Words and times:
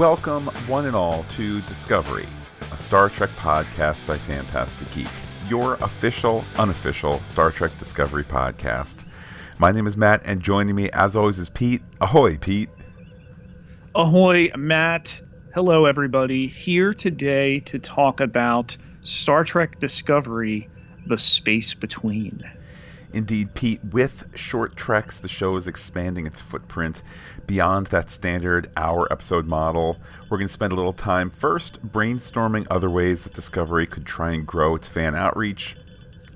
Welcome, 0.00 0.46
one 0.66 0.86
and 0.86 0.96
all, 0.96 1.24
to 1.24 1.60
Discovery, 1.60 2.26
a 2.72 2.78
Star 2.78 3.10
Trek 3.10 3.28
podcast 3.36 4.06
by 4.06 4.16
Phantastic 4.16 4.90
Geek, 4.92 5.06
your 5.46 5.74
official, 5.74 6.42
unofficial 6.56 7.18
Star 7.18 7.50
Trek 7.50 7.70
Discovery 7.78 8.24
podcast. 8.24 9.06
My 9.58 9.72
name 9.72 9.86
is 9.86 9.98
Matt, 9.98 10.22
and 10.24 10.40
joining 10.40 10.74
me, 10.74 10.88
as 10.92 11.16
always, 11.16 11.38
is 11.38 11.50
Pete. 11.50 11.82
Ahoy, 12.00 12.38
Pete. 12.38 12.70
Ahoy, 13.94 14.50
Matt. 14.56 15.20
Hello, 15.52 15.84
everybody. 15.84 16.46
Here 16.46 16.94
today 16.94 17.60
to 17.60 17.78
talk 17.78 18.20
about 18.22 18.78
Star 19.02 19.44
Trek 19.44 19.80
Discovery 19.80 20.70
The 21.08 21.18
Space 21.18 21.74
Between. 21.74 22.42
Indeed, 23.12 23.54
Pete, 23.54 23.80
with 23.84 24.24
short 24.36 24.76
treks, 24.76 25.18
the 25.18 25.28
show 25.28 25.56
is 25.56 25.66
expanding 25.66 26.26
its 26.26 26.40
footprint 26.40 27.02
beyond 27.46 27.88
that 27.88 28.08
standard 28.08 28.70
hour 28.76 29.12
episode 29.12 29.46
model. 29.46 29.98
We're 30.28 30.38
going 30.38 30.48
to 30.48 30.52
spend 30.52 30.72
a 30.72 30.76
little 30.76 30.92
time 30.92 31.30
first 31.30 31.84
brainstorming 31.84 32.68
other 32.70 32.88
ways 32.88 33.24
that 33.24 33.34
Discovery 33.34 33.86
could 33.86 34.06
try 34.06 34.30
and 34.32 34.46
grow 34.46 34.76
its 34.76 34.88
fan 34.88 35.16
outreach. 35.16 35.76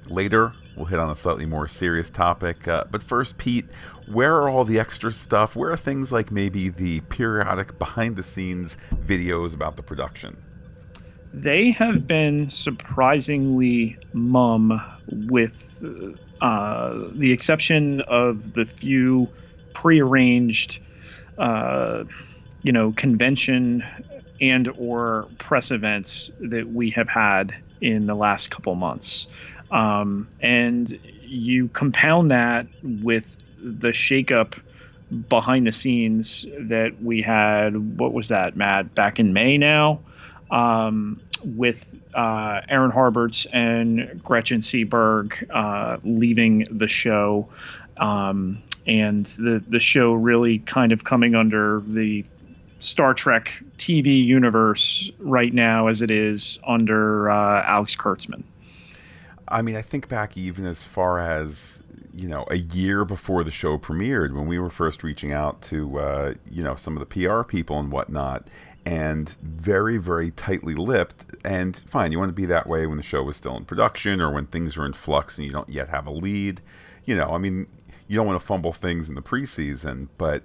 Later, 0.06 0.52
we'll 0.77 0.87
hit 0.87 0.98
on 0.98 1.10
a 1.10 1.16
slightly 1.16 1.47
more 1.47 1.69
serious 1.69 2.10
topic. 2.10 2.66
Uh, 2.66 2.84
but 2.91 3.02
first, 3.02 3.38
Pete, 3.38 3.66
where 4.06 4.34
are 4.34 4.48
all 4.48 4.64
the 4.64 4.80
extra 4.80 5.12
stuff? 5.12 5.55
Where 5.55 5.70
are 5.70 5.77
things 5.77 6.11
like 6.11 6.33
maybe 6.33 6.69
the 6.69 7.00
periodic 7.02 7.78
behind 7.78 8.16
the 8.16 8.22
scenes 8.25 8.77
videos 8.95 9.55
about 9.55 9.77
the 9.77 9.83
production? 9.83 10.36
They 11.33 11.70
have 11.72 12.06
been 12.06 12.48
surprisingly 12.48 13.98
mum 14.12 14.80
with 15.28 15.80
uh, 16.45 17.09
the 17.14 17.33
exception 17.33 18.03
of 18.03 18.53
the 18.53 18.67
few 18.67 19.27
prearranged, 19.73 20.78
uh, 21.39 22.05
you 22.62 22.70
know, 22.70 22.92
convention 22.92 23.83
and 24.42 24.69
or 24.77 25.27
press 25.39 25.70
events 25.70 26.31
that 26.41 26.70
we 26.70 26.91
have 26.91 27.09
had 27.09 27.55
in 27.81 28.05
the 28.05 28.14
last 28.14 28.51
couple 28.51 28.75
months. 28.75 29.27
Um, 29.70 30.28
and 30.39 30.92
you 31.23 31.69
compound 31.69 32.31
that 32.31 32.67
with 32.83 33.42
the 33.62 33.89
shakeup 33.89 34.61
behind 35.31 35.67
the 35.67 35.73
scenes 35.73 36.45
that 36.58 37.03
we 37.03 37.23
had. 37.23 37.98
What 37.98 38.12
was 38.12 38.29
that, 38.29 38.55
Matt? 38.55 38.95
Back 38.95 39.19
in 39.19 39.33
May 39.33 39.56
now, 39.56 40.01
um, 40.50 41.20
with 41.45 41.95
uh, 42.14 42.61
Aaron 42.69 42.91
Harberts 42.91 43.47
and 43.53 44.23
Gretchen 44.23 44.61
J. 44.61 44.84
Berg 44.84 45.48
uh, 45.53 45.98
leaving 46.03 46.67
the 46.70 46.89
show, 46.89 47.48
um, 47.98 48.62
and 48.86 49.27
the 49.27 49.62
the 49.69 49.81
show 49.81 50.12
really 50.12 50.59
kind 50.61 50.92
of 50.92 51.05
coming 51.05 51.34
under 51.34 51.83
the 51.86 52.25
Star 52.78 53.14
Trek 53.14 53.62
TV 53.78 54.25
universe 54.25 55.11
right 55.19 55.53
now 55.53 55.86
as 55.86 56.03
it 56.03 56.11
is 56.11 56.58
under 56.67 57.31
uh, 57.31 57.62
Alex 57.64 57.97
Kurtzman. 57.97 58.42
I 59.48 59.62
mean, 59.62 59.77
I 59.77 59.83
think 59.83 60.08
back 60.08 60.36
even 60.36 60.67
as 60.67 60.83
far 60.83 61.19
as 61.19 61.81
you 62.14 62.29
know 62.29 62.45
a 62.51 62.56
year 62.56 63.05
before 63.05 63.42
the 63.42 63.51
show 63.51 63.77
premiered 63.77 64.33
when 64.34 64.47
we 64.47 64.58
were 64.58 64.70
first 64.70 65.03
reaching 65.03 65.33
out 65.33 65.61
to 65.62 65.98
uh, 65.98 66.34
you 66.51 66.62
know 66.62 66.77
some 66.77 66.97
of 66.97 67.06
the 67.06 67.27
PR 67.27 67.42
people 67.42 67.79
and 67.79 67.91
whatnot 67.91 68.47
and 68.86 69.36
very 69.42 69.96
very 69.96 70.30
tightly 70.30 70.74
lipped. 70.74 71.24
And 71.44 71.82
fine 71.88 72.12
you 72.12 72.18
want 72.18 72.30
to 72.30 72.34
be 72.34 72.46
that 72.46 72.66
way 72.66 72.86
when 72.86 72.96
the 72.96 73.02
show 73.02 73.22
was 73.22 73.36
still 73.36 73.56
in 73.56 73.64
production 73.64 74.20
or 74.20 74.30
when 74.30 74.46
things 74.46 74.77
are 74.77 74.86
in 74.86 74.92
flux 74.92 75.38
and 75.38 75.46
you 75.46 75.52
don't 75.52 75.68
yet 75.68 75.88
have 75.88 76.06
a 76.06 76.10
lead. 76.10 76.60
You 77.05 77.16
know 77.16 77.30
i 77.34 77.38
mean 77.38 77.66
you 78.06 78.16
don't 78.16 78.27
want 78.27 78.40
to 78.40 78.46
fumble 78.46 78.72
things 78.72 79.08
in 79.08 79.14
the 79.14 79.22
preseason 79.22 80.08
but 80.18 80.42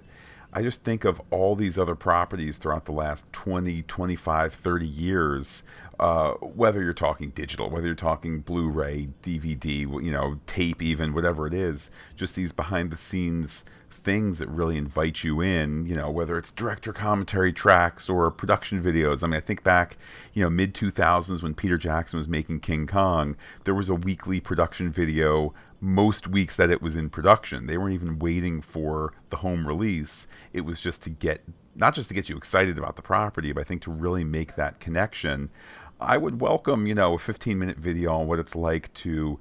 i 0.52 0.62
just 0.62 0.82
think 0.84 1.04
of 1.04 1.20
all 1.30 1.54
these 1.54 1.78
other 1.78 1.94
properties 1.94 2.58
throughout 2.58 2.84
the 2.84 2.92
last 2.92 3.30
20 3.32 3.82
25 3.82 4.54
30 4.54 4.86
years 4.86 5.62
uh, 5.98 6.32
whether 6.40 6.82
you're 6.82 6.94
talking 6.94 7.30
digital 7.30 7.68
whether 7.68 7.86
you're 7.86 7.94
talking 7.94 8.40
blu-ray 8.40 9.08
dvd 9.22 9.80
you 10.02 10.10
know 10.10 10.38
tape 10.46 10.80
even 10.82 11.12
whatever 11.12 11.46
it 11.46 11.54
is 11.54 11.90
just 12.16 12.34
these 12.34 12.52
behind 12.52 12.90
the 12.90 12.96
scenes 12.96 13.64
things 14.02 14.38
that 14.38 14.48
really 14.48 14.76
invite 14.76 15.22
you 15.24 15.40
in, 15.40 15.86
you 15.86 15.94
know, 15.94 16.10
whether 16.10 16.36
it's 16.38 16.50
director 16.50 16.92
commentary 16.92 17.52
tracks 17.52 18.08
or 18.08 18.30
production 18.30 18.82
videos. 18.82 19.22
I 19.22 19.26
mean, 19.26 19.36
I 19.36 19.40
think 19.40 19.62
back, 19.62 19.96
you 20.32 20.42
know, 20.42 20.50
mid 20.50 20.74
2000s 20.74 21.42
when 21.42 21.54
Peter 21.54 21.76
Jackson 21.76 22.16
was 22.16 22.28
making 22.28 22.60
King 22.60 22.86
Kong, 22.86 23.36
there 23.64 23.74
was 23.74 23.88
a 23.88 23.94
weekly 23.94 24.40
production 24.40 24.90
video 24.90 25.54
most 25.80 26.28
weeks 26.28 26.56
that 26.56 26.70
it 26.70 26.82
was 26.82 26.96
in 26.96 27.08
production. 27.08 27.66
They 27.66 27.78
weren't 27.78 27.94
even 27.94 28.18
waiting 28.18 28.60
for 28.60 29.12
the 29.30 29.36
home 29.36 29.66
release. 29.66 30.26
It 30.52 30.62
was 30.62 30.80
just 30.80 31.02
to 31.04 31.10
get 31.10 31.42
not 31.74 31.94
just 31.94 32.08
to 32.08 32.14
get 32.14 32.28
you 32.28 32.36
excited 32.36 32.76
about 32.78 32.96
the 32.96 33.02
property, 33.02 33.52
but 33.52 33.60
I 33.60 33.64
think 33.64 33.82
to 33.82 33.90
really 33.90 34.24
make 34.24 34.56
that 34.56 34.80
connection. 34.80 35.50
I 36.00 36.16
would 36.16 36.40
welcome, 36.40 36.86
you 36.86 36.94
know, 36.94 37.14
a 37.14 37.18
15 37.18 37.58
minute 37.58 37.78
video 37.78 38.12
on 38.12 38.26
what 38.26 38.38
it's 38.38 38.54
like 38.54 38.92
to 38.94 39.38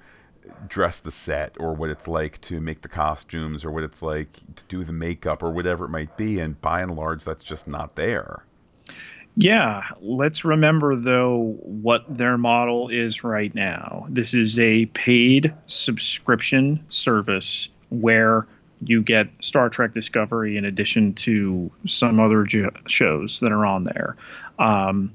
dress 0.68 1.00
the 1.00 1.12
set 1.12 1.56
or 1.60 1.74
what 1.74 1.90
it's 1.90 2.08
like 2.08 2.40
to 2.42 2.60
make 2.60 2.82
the 2.82 2.88
costumes 2.88 3.64
or 3.66 3.72
what 3.72 3.84
it's 3.84 4.02
like 4.02 4.34
to 4.56 4.64
do 4.68 4.84
the 4.84 4.92
makeup 4.92 5.44
or 5.44 5.52
whatever 5.52 5.86
it 5.86 5.90
might 5.90 6.16
be 6.18 6.40
and 6.40 6.60
by 6.62 6.82
and 6.82 6.96
large 6.96 7.24
that's 7.24 7.44
just 7.44 7.68
not 7.68 7.96
there 7.96 8.44
yeah 9.36 9.84
let's 10.02 10.44
remember 10.44 10.96
though 10.96 11.58
what 11.62 12.04
their 12.10 12.38
model 12.38 12.90
is 12.90 13.24
right 13.24 13.54
now 13.56 14.06
this 14.10 14.34
is 14.34 14.58
a 14.60 14.86
paid 14.88 15.54
subscription 15.68 16.84
service 16.90 17.70
where 17.90 18.48
you 18.82 19.02
get 19.02 19.28
Star 19.42 19.70
Trek 19.70 19.94
Discovery 19.94 20.58
in 20.58 20.66
addition 20.66 21.14
to 21.16 21.70
some 21.86 22.20
other 22.20 22.44
jo- 22.44 22.72
shows 22.88 23.40
that 23.42 23.52
are 23.52 23.66
on 23.66 23.84
there. 23.86 24.16
Um, 24.58 25.14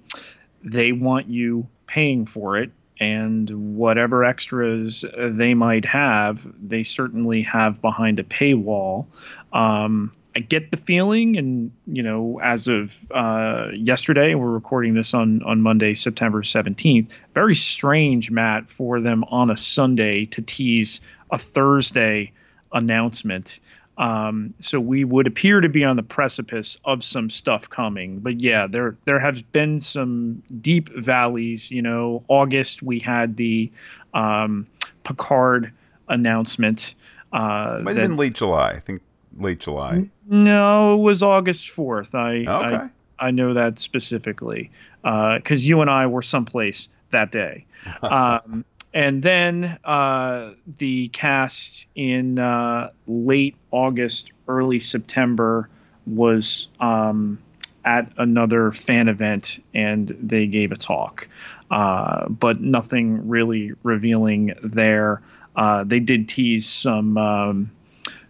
they 0.63 0.93
want 0.93 1.29
you 1.29 1.67
paying 1.87 2.27
for 2.27 2.57
it 2.57 2.71
and 3.01 3.77
whatever 3.77 4.25
extras 4.25 5.05
they 5.19 5.55
might 5.55 5.85
have, 5.85 6.47
they 6.67 6.83
certainly 6.83 7.43
have 7.43 7.81
behind 7.81 8.19
a 8.19 8.25
paywall. 8.25 9.07
Um, 9.53 10.13
I 10.37 10.41
get 10.41 10.71
the 10.71 10.77
feeling, 10.77 11.37
and 11.37 11.71
you 11.87 12.03
know, 12.03 12.41
as 12.43 12.67
of 12.67 12.93
uh, 13.13 13.69
yesterday, 13.73 14.35
we're 14.35 14.51
recording 14.51 14.95
this 14.95 15.15
on 15.15 15.43
on 15.45 15.61
Monday, 15.61 15.95
September 15.95 16.43
seventeenth. 16.43 17.17
Very 17.35 17.55
strange, 17.55 18.31
Matt, 18.31 18.69
for 18.69 19.01
them 19.01 19.25
on 19.25 19.51
a 19.51 19.57
Sunday 19.57 20.25
to 20.27 20.43
tease 20.43 21.01
a 21.31 21.39
Thursday 21.39 22.33
announcement. 22.73 23.61
Um, 23.97 24.55
so 24.61 24.81
we 24.81 25.05
would 25.05 25.27
appear 25.27 25.61
to 25.61 25.69
be 25.69 25.85
on 25.85 25.97
the 25.97 26.03
precipice 26.03 26.79
of 26.85 27.05
some 27.05 27.31
stuff 27.31 27.69
coming. 27.69 28.19
But 28.19 28.41
yeah, 28.41 28.67
there 28.67 28.97
there 29.05 29.21
have 29.21 29.51
been 29.53 29.79
some 29.79 30.43
deep 30.61 30.89
valleys. 30.89 31.71
You 31.71 31.83
know, 31.83 32.25
August 32.29 32.83
we 32.83 32.99
had 32.99 33.37
the 33.37 33.71
um, 34.13 34.67
Picard 35.05 35.73
announcement. 36.09 36.95
Uh, 37.33 37.81
Might 37.83 37.95
that, 37.95 38.01
have 38.01 38.11
been 38.11 38.17
late 38.17 38.35
July. 38.35 38.71
I 38.71 38.81
think 38.81 39.03
late 39.39 39.61
July. 39.61 40.09
No, 40.29 40.95
it 40.95 41.03
was 41.03 41.23
August 41.23 41.71
fourth. 41.71 42.15
I 42.15 42.39
okay. 42.39 42.77
I, 42.77 42.91
I 43.19 43.31
know 43.31 43.55
that 43.55 43.79
specifically 43.79 44.71
because 45.03 45.65
uh, 45.65 45.69
you 45.69 45.81
and 45.81 45.91
I 45.91 46.07
were 46.07 46.23
someplace 46.23 46.89
that 47.11 47.31
day. 47.31 47.67
Um, 48.03 48.65
and 48.95 49.25
then 49.25 49.77
uh, 49.85 50.53
the 50.79 51.09
cast 51.09 51.89
in 51.97 52.39
uh, 52.39 52.91
late 53.09 53.57
August, 53.73 54.31
early 54.47 54.79
September 54.79 55.69
was 56.07 56.69
um, 56.79 57.39
at 57.85 58.11
another 58.19 58.71
fan 58.71 59.09
event 59.09 59.59
and 59.75 60.17
they 60.21 60.47
gave 60.47 60.71
a 60.71 60.77
talk, 60.77 61.29
uh, 61.73 62.29
but 62.29 62.61
nothing 62.61 63.29
really 63.29 63.73
revealing 63.83 64.55
there. 64.63 65.21
Uh, 65.57 65.83
they 65.83 65.99
did 65.99 66.29
tease 66.29 66.69
some 66.69 67.19
um, 67.19 67.71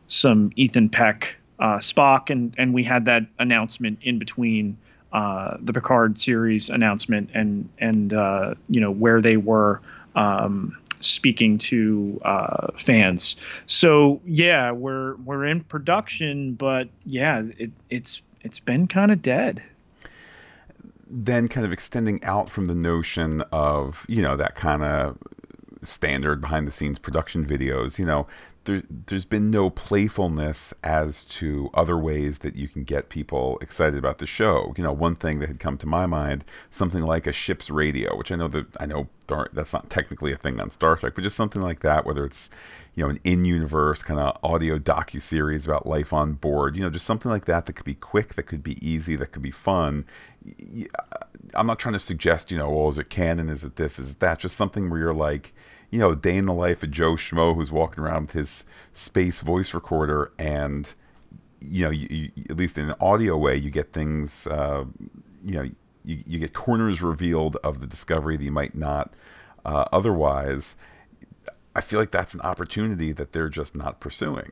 some 0.06 0.50
Ethan 0.56 0.88
Peck 0.88 1.36
uh, 1.58 1.76
Spock, 1.76 2.30
and 2.30 2.54
and 2.56 2.72
we 2.72 2.82
had 2.84 3.04
that 3.04 3.26
announcement 3.38 3.98
in 4.02 4.18
between. 4.18 4.78
Uh, 5.12 5.56
the 5.60 5.72
Picard 5.72 6.18
series 6.18 6.70
announcement 6.70 7.30
and 7.34 7.68
and 7.78 8.10
you 8.68 8.80
know 8.80 8.90
where 8.90 9.20
they 9.20 9.36
were 9.36 9.80
um, 10.14 10.76
speaking 11.00 11.58
to 11.58 12.20
uh, 12.24 12.68
fans. 12.76 13.36
So 13.66 14.20
yeah, 14.24 14.72
we're 14.72 15.16
we're 15.16 15.46
in 15.46 15.62
production, 15.62 16.54
but 16.54 16.88
yeah, 17.04 17.42
it, 17.58 17.70
it's 17.90 18.22
it's 18.42 18.60
been 18.60 18.86
kind 18.86 19.12
of 19.12 19.22
dead. 19.22 19.62
Then, 21.06 21.48
kind 21.48 21.66
of 21.66 21.72
extending 21.72 22.22
out 22.24 22.50
from 22.50 22.64
the 22.64 22.74
notion 22.74 23.42
of 23.52 24.04
you 24.08 24.22
know 24.22 24.36
that 24.36 24.54
kind 24.54 24.82
of 24.82 25.18
standard 25.82 26.40
behind 26.40 26.66
the 26.66 26.72
scenes 26.72 26.98
production 26.98 27.44
videos, 27.44 27.98
you 27.98 28.04
know, 28.04 28.26
there, 28.64 28.82
there's 28.88 29.24
been 29.24 29.50
no 29.50 29.70
playfulness 29.70 30.72
as 30.82 31.24
to 31.24 31.70
other 31.74 31.98
ways 31.98 32.40
that 32.40 32.56
you 32.56 32.68
can 32.68 32.84
get 32.84 33.08
people 33.08 33.58
excited 33.60 33.98
about 33.98 34.18
the 34.18 34.26
show. 34.26 34.74
You 34.76 34.84
know, 34.84 34.92
one 34.92 35.16
thing 35.16 35.38
that 35.40 35.48
had 35.48 35.60
come 35.60 35.76
to 35.78 35.86
my 35.86 36.06
mind, 36.06 36.44
something 36.70 37.02
like 37.02 37.26
a 37.26 37.32
ship's 37.32 37.70
radio, 37.70 38.16
which 38.16 38.32
I 38.32 38.36
know 38.36 38.48
that 38.48 38.66
I 38.80 38.86
know 38.86 39.08
that's 39.52 39.72
not 39.72 39.90
technically 39.90 40.32
a 40.32 40.36
thing 40.36 40.60
on 40.60 40.70
Star 40.70 40.96
Trek, 40.96 41.14
but 41.14 41.24
just 41.24 41.36
something 41.36 41.62
like 41.62 41.80
that, 41.80 42.04
whether 42.04 42.24
it's 42.24 42.50
you 42.94 43.04
know 43.04 43.10
an 43.10 43.20
in-universe 43.24 44.02
kind 44.02 44.20
of 44.20 44.38
audio 44.42 44.78
docu 44.78 45.20
series 45.20 45.66
about 45.66 45.86
life 45.86 46.12
on 46.12 46.34
board, 46.34 46.76
you 46.76 46.82
know, 46.82 46.90
just 46.90 47.06
something 47.06 47.30
like 47.30 47.44
that 47.46 47.66
that 47.66 47.72
could 47.74 47.86
be 47.86 47.94
quick, 47.94 48.34
that 48.34 48.44
could 48.44 48.62
be 48.62 48.78
easy, 48.86 49.16
that 49.16 49.32
could 49.32 49.42
be 49.42 49.50
fun. 49.50 50.04
I'm 51.54 51.66
not 51.66 51.78
trying 51.78 51.94
to 51.94 51.98
suggest, 51.98 52.50
you 52.50 52.58
know, 52.58 52.70
well, 52.70 52.88
is 52.88 52.98
it 52.98 53.10
canon? 53.10 53.48
Is 53.48 53.64
it 53.64 53.76
this? 53.76 53.98
Is 53.98 54.12
it 54.12 54.20
that? 54.20 54.38
Just 54.38 54.56
something 54.56 54.90
where 54.90 55.00
you're 55.00 55.14
like 55.14 55.52
you 55.94 56.00
know, 56.00 56.12
day 56.12 56.36
in 56.36 56.46
the 56.46 56.52
life 56.52 56.82
of 56.82 56.90
Joe 56.90 57.12
Schmo 57.12 57.54
who's 57.54 57.70
walking 57.70 58.02
around 58.02 58.22
with 58.22 58.32
his 58.32 58.64
space 58.92 59.42
voice 59.42 59.72
recorder, 59.72 60.32
and 60.40 60.92
you 61.60 61.84
know, 61.84 61.90
you, 61.90 62.08
you, 62.10 62.30
at 62.50 62.56
least 62.56 62.76
in 62.76 62.90
an 62.90 62.96
audio 63.00 63.36
way, 63.36 63.54
you 63.54 63.70
get 63.70 63.92
things, 63.92 64.48
uh, 64.48 64.86
you 65.44 65.54
know, 65.54 65.70
you, 66.04 66.18
you 66.26 66.38
get 66.40 66.52
corners 66.52 67.00
revealed 67.00 67.58
of 67.62 67.80
the 67.80 67.86
discovery 67.86 68.36
that 68.36 68.42
you 68.42 68.50
might 68.50 68.74
not 68.74 69.14
uh, 69.64 69.84
otherwise. 69.92 70.74
I 71.76 71.80
feel 71.80 72.00
like 72.00 72.10
that's 72.10 72.34
an 72.34 72.40
opportunity 72.40 73.12
that 73.12 73.30
they're 73.30 73.48
just 73.48 73.76
not 73.76 74.00
pursuing. 74.00 74.50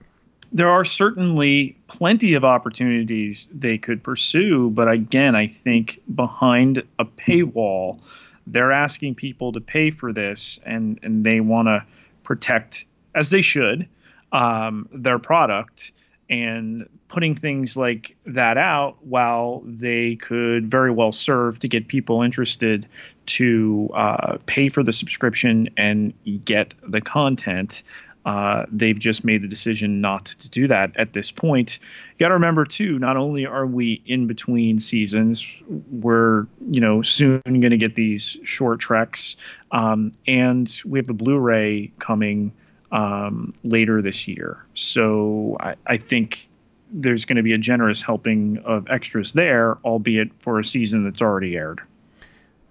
There 0.52 0.70
are 0.70 0.84
certainly 0.84 1.76
plenty 1.88 2.34
of 2.34 2.44
opportunities 2.44 3.48
they 3.52 3.78
could 3.78 4.04
pursue, 4.04 4.70
but 4.70 4.88
again, 4.88 5.34
I 5.34 5.48
think 5.48 6.00
behind 6.14 6.84
a 7.00 7.04
paywall, 7.04 7.98
they're 8.46 8.72
asking 8.72 9.14
people 9.14 9.52
to 9.52 9.60
pay 9.60 9.90
for 9.90 10.12
this 10.12 10.58
and 10.64 10.98
and 11.02 11.24
they 11.24 11.40
want 11.40 11.68
to 11.68 11.84
protect 12.22 12.84
as 13.14 13.30
they 13.30 13.42
should 13.42 13.88
um, 14.32 14.88
their 14.92 15.18
product 15.18 15.92
and 16.30 16.88
putting 17.08 17.34
things 17.34 17.76
like 17.76 18.16
that 18.24 18.56
out 18.56 18.96
while 19.04 19.62
they 19.66 20.16
could 20.16 20.70
very 20.70 20.90
well 20.90 21.12
serve 21.12 21.58
to 21.58 21.68
get 21.68 21.88
people 21.88 22.22
interested 22.22 22.86
to 23.26 23.90
uh, 23.92 24.38
pay 24.46 24.68
for 24.68 24.82
the 24.82 24.92
subscription 24.92 25.68
and 25.76 26.14
get 26.44 26.74
the 26.88 27.02
content 27.02 27.82
uh, 28.24 28.66
they've 28.70 28.98
just 28.98 29.24
made 29.24 29.42
the 29.42 29.48
decision 29.48 30.00
not 30.00 30.26
to 30.26 30.48
do 30.48 30.66
that 30.68 30.96
at 30.96 31.12
this 31.12 31.30
point. 31.30 31.78
You 32.12 32.24
got 32.24 32.28
to 32.28 32.34
remember 32.34 32.64
too. 32.64 32.98
Not 32.98 33.16
only 33.16 33.46
are 33.46 33.66
we 33.66 34.02
in 34.06 34.26
between 34.26 34.78
seasons, 34.78 35.62
we're 35.90 36.46
you 36.70 36.80
know 36.80 37.02
soon 37.02 37.40
going 37.44 37.70
to 37.70 37.76
get 37.76 37.94
these 37.96 38.38
short 38.42 38.80
treks, 38.80 39.36
um, 39.72 40.12
and 40.26 40.80
we 40.84 40.98
have 40.98 41.06
the 41.06 41.14
Blu-ray 41.14 41.92
coming 41.98 42.52
um, 42.92 43.52
later 43.64 44.00
this 44.02 44.28
year. 44.28 44.64
So 44.74 45.56
I, 45.60 45.74
I 45.86 45.96
think 45.96 46.48
there's 46.92 47.24
going 47.24 47.36
to 47.36 47.42
be 47.42 47.54
a 47.54 47.58
generous 47.58 48.02
helping 48.02 48.58
of 48.58 48.86
extras 48.88 49.32
there, 49.32 49.78
albeit 49.84 50.30
for 50.38 50.60
a 50.60 50.64
season 50.64 51.04
that's 51.04 51.22
already 51.22 51.56
aired. 51.56 51.80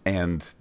And 0.06 0.54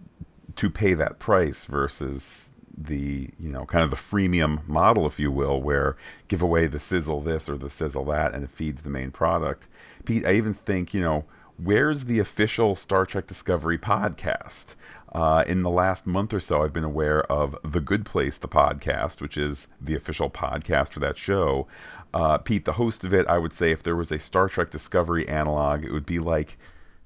to 0.57 0.71
pay 0.71 0.95
that 0.95 1.19
price 1.19 1.65
versus 1.67 2.50
the 2.77 3.31
you 3.39 3.51
know 3.51 3.65
kind 3.67 3.85
of 3.85 3.91
the 3.91 3.97
freemium 3.97 4.67
model, 4.69 5.07
if 5.07 5.19
you 5.19 5.31
will, 5.31 5.61
where 5.61 5.97
give 6.29 6.43
away 6.43 6.67
the 6.67 6.81
sizzle 6.81 7.21
this 7.21 7.49
or 7.49 7.57
the 7.57 7.71
sizzle 7.71 8.05
that, 8.07 8.35
and 8.35 8.45
it 8.45 8.51
feeds 8.51 8.83
the 8.83 8.91
main 8.91 9.11
product. 9.11 9.67
Pete, 10.05 10.27
I 10.27 10.33
even 10.33 10.55
think 10.55 10.95
you 10.95 11.01
know 11.01 11.25
where's 11.63 12.07
the 12.07 12.19
official 12.19 12.75
Star 12.75 13.05
Trek 13.05 13.27
Discovery 13.27 13.79
podcast? 13.79 14.75
Uh, 15.13 15.45
in 15.47 15.63
the 15.63 15.71
last 15.71 16.07
month 16.07 16.33
or 16.33 16.41
so, 16.41 16.63
I've 16.63 16.73
been 16.73 16.85
aware 16.85 17.23
of 17.31 17.57
The 17.65 17.81
Good 17.81 18.07
Place, 18.07 18.39
the 18.39 18.49
podcast, 18.49 19.21
which 19.21 19.37
is 19.37 19.67
the 19.81 19.97
official 19.97 20.31
podcast 20.31 20.93
for 20.93 21.01
that 21.01 21.19
show. 21.19 21.67
Uh, 22.15 22.39
Pete, 22.39 22.65
the 22.65 22.75
host 22.75 23.05
of 23.05 23.13
it, 23.13 23.27
I 23.27 23.39
would 23.39 23.53
say 23.53 23.73
if 23.73 23.83
there 23.83 23.97
was 23.97 24.11
a 24.11 24.19
Star 24.19 24.49
Trek 24.49 24.71
Discovery 24.71 25.29
analog, 25.29 25.85
it 25.85 25.93
would 25.93 26.07
be 26.07 26.19
like 26.19 26.59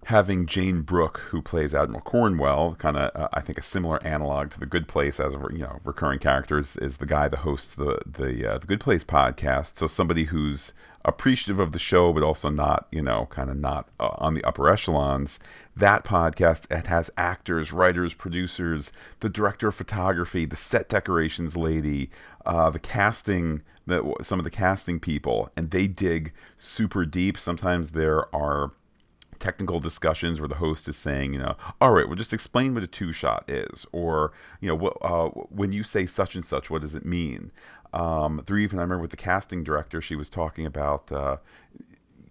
having 0.04 0.46
Jayne 0.46 0.82
Brook, 0.82 1.18
who 1.30 1.40
plays 1.40 1.74
Admiral 1.74 2.02
Cornwell, 2.02 2.76
kind 2.78 2.96
of 2.96 3.10
uh, 3.14 3.28
I 3.32 3.40
think 3.40 3.58
a 3.58 3.62
similar 3.62 4.02
analog 4.04 4.50
to 4.50 4.60
the 4.60 4.66
Good 4.66 4.88
Place 4.88 5.18
as 5.18 5.34
a 5.34 5.38
you 5.50 5.58
know 5.58 5.80
recurring 5.84 6.18
character 6.18 6.58
is, 6.58 6.76
is 6.76 6.98
the 6.98 7.06
guy 7.06 7.28
that 7.28 7.38
hosts 7.38 7.74
the 7.74 8.00
the 8.06 8.52
uh, 8.52 8.58
the 8.58 8.66
Good 8.66 8.80
Place 8.80 9.04
podcast. 9.04 9.78
So 9.78 9.86
somebody 9.86 10.24
who's 10.24 10.72
appreciative 11.04 11.60
of 11.60 11.72
the 11.72 11.78
show, 11.78 12.12
but 12.12 12.22
also 12.22 12.48
not 12.48 12.86
you 12.90 13.02
know 13.02 13.26
kind 13.30 13.50
of 13.50 13.56
not 13.56 13.88
uh, 13.98 14.10
on 14.18 14.34
the 14.34 14.44
upper 14.44 14.68
echelons. 14.68 15.38
That 15.76 16.04
podcast 16.04 16.70
it 16.70 16.86
has 16.86 17.10
actors, 17.16 17.72
writers, 17.72 18.14
producers, 18.14 18.92
the 19.20 19.28
director 19.28 19.68
of 19.68 19.74
photography, 19.74 20.44
the 20.44 20.56
set 20.56 20.88
decorations 20.88 21.56
lady, 21.56 22.10
uh, 22.46 22.70
the 22.70 22.78
casting. 22.78 23.62
The, 23.86 24.14
some 24.22 24.40
of 24.40 24.44
the 24.44 24.50
casting 24.50 24.98
people, 24.98 25.50
and 25.58 25.70
they 25.70 25.86
dig 25.86 26.32
super 26.56 27.04
deep. 27.04 27.36
Sometimes 27.36 27.90
there 27.90 28.34
are 28.34 28.72
technical 29.38 29.80
discussions 29.80 30.40
where 30.40 30.48
the 30.48 30.56
host 30.56 30.88
is 30.88 30.96
saying, 30.96 31.32
you 31.32 31.38
know, 31.38 31.56
all 31.80 31.92
right, 31.92 32.06
well, 32.06 32.16
just 32.16 32.32
explain 32.32 32.74
what 32.74 32.82
a 32.82 32.86
two 32.86 33.12
shot 33.12 33.44
is, 33.48 33.86
or 33.92 34.32
you 34.60 34.68
know, 34.68 34.74
what, 34.74 34.96
uh, 35.02 35.28
when 35.28 35.72
you 35.72 35.82
say 35.82 36.06
such 36.06 36.34
and 36.34 36.44
such, 36.44 36.70
what 36.70 36.82
does 36.82 36.94
it 36.94 37.04
mean? 37.04 37.50
Um, 37.92 38.42
through 38.44 38.58
even 38.58 38.78
I 38.78 38.82
remember 38.82 39.02
with 39.02 39.10
the 39.10 39.16
casting 39.16 39.62
director, 39.62 40.00
she 40.00 40.16
was 40.16 40.28
talking 40.28 40.66
about. 40.66 41.10
Uh, 41.10 41.36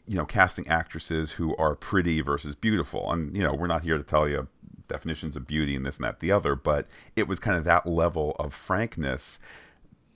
you 0.05 0.17
know, 0.17 0.25
casting 0.25 0.67
actresses 0.67 1.31
who 1.31 1.55
are 1.55 1.75
pretty 1.75 2.19
versus 2.19 2.55
beautiful. 2.55 3.09
And, 3.09 3.33
you 3.33 3.41
know, 3.41 3.53
we're 3.53 3.67
not 3.67 3.83
here 3.83 3.97
to 3.97 4.03
tell 4.03 4.27
you 4.27 4.49
definitions 4.89 5.35
of 5.35 5.47
beauty 5.47 5.75
and 5.75 5.85
this 5.85 5.95
and 5.95 6.03
that, 6.03 6.19
the 6.19 6.31
other, 6.31 6.55
but 6.55 6.87
it 7.15 7.27
was 7.27 7.39
kind 7.39 7.57
of 7.57 7.63
that 7.63 7.87
level 7.87 8.35
of 8.37 8.53
frankness 8.53 9.39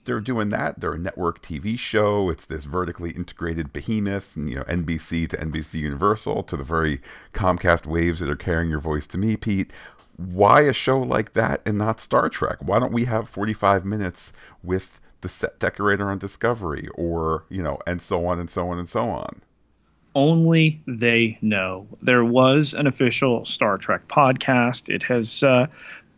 they're 0.08 0.20
doing 0.20 0.48
that. 0.48 0.80
They're 0.80 0.94
a 0.94 0.98
network 0.98 1.42
TV 1.42 1.78
show. 1.78 2.30
It's 2.30 2.46
this 2.46 2.64
vertically 2.64 3.10
integrated 3.10 3.74
behemoth, 3.74 4.36
you 4.36 4.56
know, 4.56 4.62
NBC 4.62 5.28
to 5.28 5.36
NBC 5.36 5.74
Universal 5.74 6.44
to 6.44 6.56
the 6.56 6.64
very 6.64 7.00
Comcast 7.34 7.84
waves 7.84 8.18
that 8.20 8.30
are 8.30 8.34
carrying 8.36 8.70
your 8.70 8.80
voice 8.80 9.06
to 9.08 9.18
me, 9.18 9.36
Pete. 9.36 9.70
Why 10.16 10.62
a 10.62 10.72
show 10.72 10.98
like 10.98 11.34
that 11.34 11.60
and 11.66 11.76
not 11.76 12.00
Star 12.00 12.30
Trek? 12.30 12.56
Why 12.60 12.78
don't 12.78 12.92
we 12.92 13.04
have 13.04 13.28
45 13.28 13.84
minutes 13.84 14.32
with 14.62 14.98
the 15.20 15.28
set 15.28 15.58
decorator 15.58 16.10
on 16.10 16.16
Discovery 16.16 16.88
or, 16.94 17.44
you 17.50 17.62
know, 17.62 17.78
and 17.86 18.00
so 18.00 18.24
on 18.24 18.40
and 18.40 18.48
so 18.48 18.70
on 18.70 18.78
and 18.78 18.88
so 18.88 19.02
on? 19.02 19.42
Only 20.14 20.80
they 20.86 21.36
know. 21.42 21.86
There 22.00 22.24
was 22.24 22.72
an 22.72 22.86
official 22.86 23.44
Star 23.44 23.76
Trek 23.76 24.08
podcast. 24.08 24.92
It 24.92 25.02
has 25.02 25.42
uh, 25.42 25.66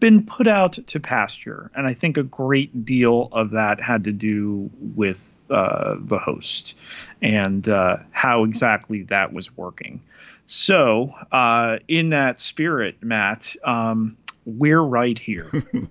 been 0.00 0.25
put 0.25 0.49
out 0.49 0.73
to 0.73 0.99
pasture. 0.99 1.70
And 1.75 1.87
I 1.87 1.94
think 1.94 2.17
a 2.17 2.23
great 2.23 2.85
deal 2.85 3.29
of 3.32 3.50
that 3.50 3.81
had 3.81 4.05
to 4.05 4.12
do 4.12 4.70
with 4.97 5.35
uh, 5.50 5.97
the 5.99 6.19
host 6.19 6.76
and 7.23 7.69
uh, 7.69 7.99
how 8.11 8.44
exactly 8.44 9.02
that 9.05 9.32
was 9.32 9.56
working. 9.56 10.00
So, 10.47 11.14
uh, 11.31 11.79
in 11.87 12.08
that 12.08 12.41
spirit, 12.41 12.97
Matt, 13.02 13.55
um, 13.62 14.17
we're 14.44 14.82
right 14.82 15.19
here. 15.19 15.50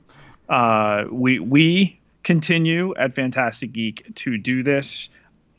Uh, 0.49 1.05
we 1.11 1.37
we 1.37 1.99
continue 2.23 2.95
at 2.95 3.13
Phantastic 3.13 3.71
Geek 3.71 4.15
to 4.15 4.37
do 4.37 4.63
this. 4.63 5.09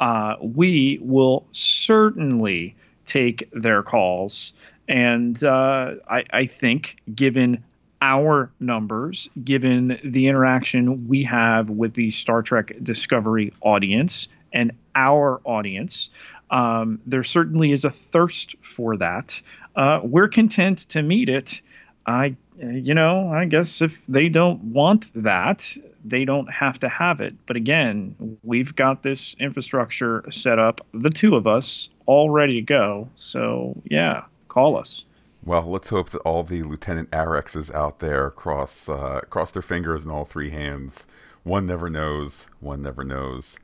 Uh, 0.01 0.35
we 0.41 0.99
will 1.01 1.47
certainly 1.53 2.75
take 3.07 3.49
their 3.53 3.85
calls, 3.85 4.53
and 4.89 5.43
uh, 5.45 5.93
I, 6.09 6.25
I 6.33 6.45
think, 6.47 6.97
given 7.15 7.63
our 8.03 8.51
numbers, 8.61 9.29
given 9.45 9.99
the 10.03 10.29
interaction 10.29 11.09
we 11.09 11.23
have 11.25 11.69
with 11.69 11.95
the 11.95 12.11
Star 12.11 12.43
Trek 12.43 12.73
Discovery 12.83 13.53
audience 13.61 14.29
and 14.53 14.73
our 14.95 15.41
audience. 15.45 16.11
Um, 16.51 17.01
there 17.07 17.23
certainly 17.23 17.73
is 17.73 17.85
a 17.85 17.91
thirst 17.91 18.57
for 18.63 18.97
that. 18.97 19.41
Uh, 19.77 20.01
we're 20.03 20.29
content 20.29 20.79
to 20.91 21.03
meet 21.03 21.29
it. 21.29 21.61
I, 22.07 22.35
you 22.59 22.95
know, 22.95 23.31
I 23.31 23.45
guess 23.45 23.83
if 23.83 24.05
they 24.07 24.29
don't 24.29 24.61
want 24.65 25.13
that, 25.15 25.77
they 26.05 26.25
don't 26.25 26.51
have 26.51 26.79
to 26.81 26.89
have 26.89 27.21
it. 27.21 27.35
But 27.47 27.57
again, 27.57 28.39
we've 28.43 28.75
got 28.75 29.03
this 29.03 29.37
infrastructure 29.39 30.25
set 30.31 30.59
up, 30.59 30.85
the 30.93 31.11
two 31.11 31.37
of 31.37 31.47
us, 31.47 31.89
all 32.07 32.31
ready 32.31 32.55
to 32.55 32.63
go. 32.63 33.09
So 33.17 33.81
yeah, 33.85 34.25
call 34.49 34.77
us. 34.77 35.05
Well, 35.43 35.63
let's 35.63 35.89
hope 35.89 36.11
that 36.11 36.21
all 36.21 36.43
the 36.43 36.63
Lieutenant 36.63 37.11
Arexes 37.13 37.73
out 37.73 38.01
there 38.01 38.31
cross 38.31 38.89
uh, 38.89 39.21
cross 39.31 39.51
their 39.51 39.63
fingers 39.63 40.05
in 40.05 40.11
all 40.11 40.27
three 40.27 40.51
hands. 40.51 41.07
One 41.45 41.67
never 41.67 41.89
knows. 41.89 42.47
One 42.61 42.83
never 42.83 43.05
knows. 43.05 43.59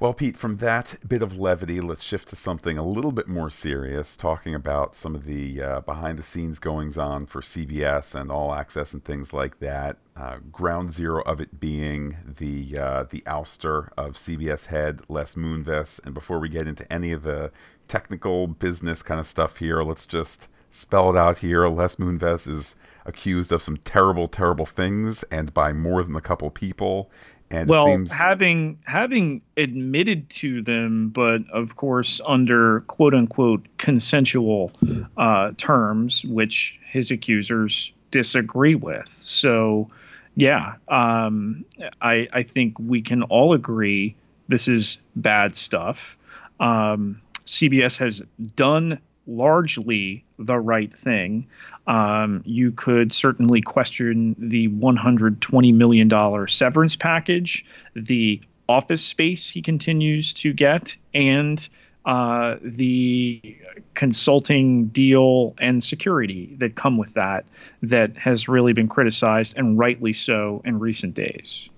Well, 0.00 0.12
Pete, 0.12 0.36
from 0.36 0.56
that 0.56 0.96
bit 1.06 1.22
of 1.22 1.38
levity, 1.38 1.80
let's 1.80 2.02
shift 2.02 2.28
to 2.28 2.36
something 2.36 2.76
a 2.76 2.86
little 2.86 3.12
bit 3.12 3.28
more 3.28 3.48
serious, 3.48 4.16
talking 4.16 4.54
about 4.54 4.96
some 4.96 5.14
of 5.14 5.24
the 5.24 5.62
uh, 5.62 5.80
behind 5.82 6.18
the 6.18 6.22
scenes 6.22 6.58
goings 6.58 6.98
on 6.98 7.26
for 7.26 7.42
CBS 7.42 8.18
and 8.18 8.32
All 8.32 8.52
Access 8.52 8.92
and 8.92 9.04
things 9.04 9.32
like 9.32 9.60
that. 9.60 9.98
Uh, 10.16 10.38
ground 10.50 10.92
zero 10.92 11.22
of 11.22 11.40
it 11.40 11.60
being 11.60 12.16
the 12.26 12.76
uh, 12.78 13.04
the 13.04 13.20
ouster 13.22 13.90
of 13.96 14.14
CBS 14.14 14.66
head 14.66 15.02
Les 15.08 15.36
Moonves. 15.36 16.00
And 16.04 16.14
before 16.14 16.40
we 16.40 16.48
get 16.48 16.66
into 16.66 16.90
any 16.92 17.12
of 17.12 17.22
the 17.22 17.52
technical 17.86 18.46
business 18.46 19.02
kind 19.02 19.20
of 19.20 19.26
stuff 19.26 19.58
here, 19.58 19.82
let's 19.82 20.06
just 20.06 20.48
spelled 20.74 21.16
out 21.16 21.38
here. 21.38 21.66
Les 21.68 21.96
Moonves 21.96 22.46
is 22.46 22.74
accused 23.06 23.52
of 23.52 23.62
some 23.62 23.76
terrible, 23.78 24.28
terrible 24.28 24.66
things, 24.66 25.22
and 25.24 25.52
by 25.54 25.72
more 25.72 26.02
than 26.02 26.16
a 26.16 26.20
couple 26.20 26.50
people. 26.50 27.10
And 27.50 27.68
well, 27.68 27.86
seems... 27.86 28.10
having 28.10 28.78
having 28.84 29.42
admitted 29.56 30.28
to 30.30 30.62
them, 30.62 31.10
but 31.10 31.42
of 31.52 31.76
course 31.76 32.20
under 32.26 32.80
quote 32.80 33.14
unquote 33.14 33.66
consensual 33.78 34.72
uh, 35.16 35.52
terms, 35.56 36.24
which 36.24 36.80
his 36.84 37.10
accusers 37.10 37.92
disagree 38.10 38.74
with. 38.74 39.08
So, 39.10 39.90
yeah, 40.34 40.74
um, 40.88 41.64
I 42.00 42.26
I 42.32 42.42
think 42.42 42.76
we 42.78 43.02
can 43.02 43.22
all 43.24 43.52
agree 43.52 44.16
this 44.48 44.66
is 44.66 44.98
bad 45.14 45.54
stuff. 45.54 46.16
Um, 46.60 47.20
CBS 47.46 47.98
has 47.98 48.22
done 48.56 48.98
largely 49.26 50.24
the 50.38 50.58
right 50.58 50.92
thing. 50.92 51.46
Um, 51.86 52.42
you 52.44 52.72
could 52.72 53.12
certainly 53.12 53.60
question 53.60 54.34
the 54.38 54.68
$120 54.68 55.74
million 55.74 56.48
severance 56.48 56.96
package, 56.96 57.64
the 57.94 58.40
office 58.68 59.04
space 59.04 59.48
he 59.48 59.62
continues 59.62 60.32
to 60.32 60.52
get, 60.52 60.96
and 61.12 61.68
uh, 62.06 62.56
the 62.62 63.56
consulting 63.94 64.86
deal 64.88 65.54
and 65.58 65.82
security 65.82 66.54
that 66.58 66.74
come 66.74 66.98
with 66.98 67.14
that, 67.14 67.44
that 67.82 68.16
has 68.16 68.48
really 68.48 68.72
been 68.72 68.88
criticized, 68.88 69.56
and 69.56 69.78
rightly 69.78 70.12
so, 70.12 70.60
in 70.64 70.78
recent 70.78 71.14
days. 71.14 71.68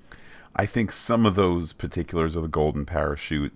I 0.56 0.66
think 0.66 0.90
some 0.90 1.26
of 1.26 1.34
those 1.34 1.72
particulars 1.72 2.34
of 2.34 2.42
the 2.42 2.48
golden 2.48 2.86
parachute 2.86 3.52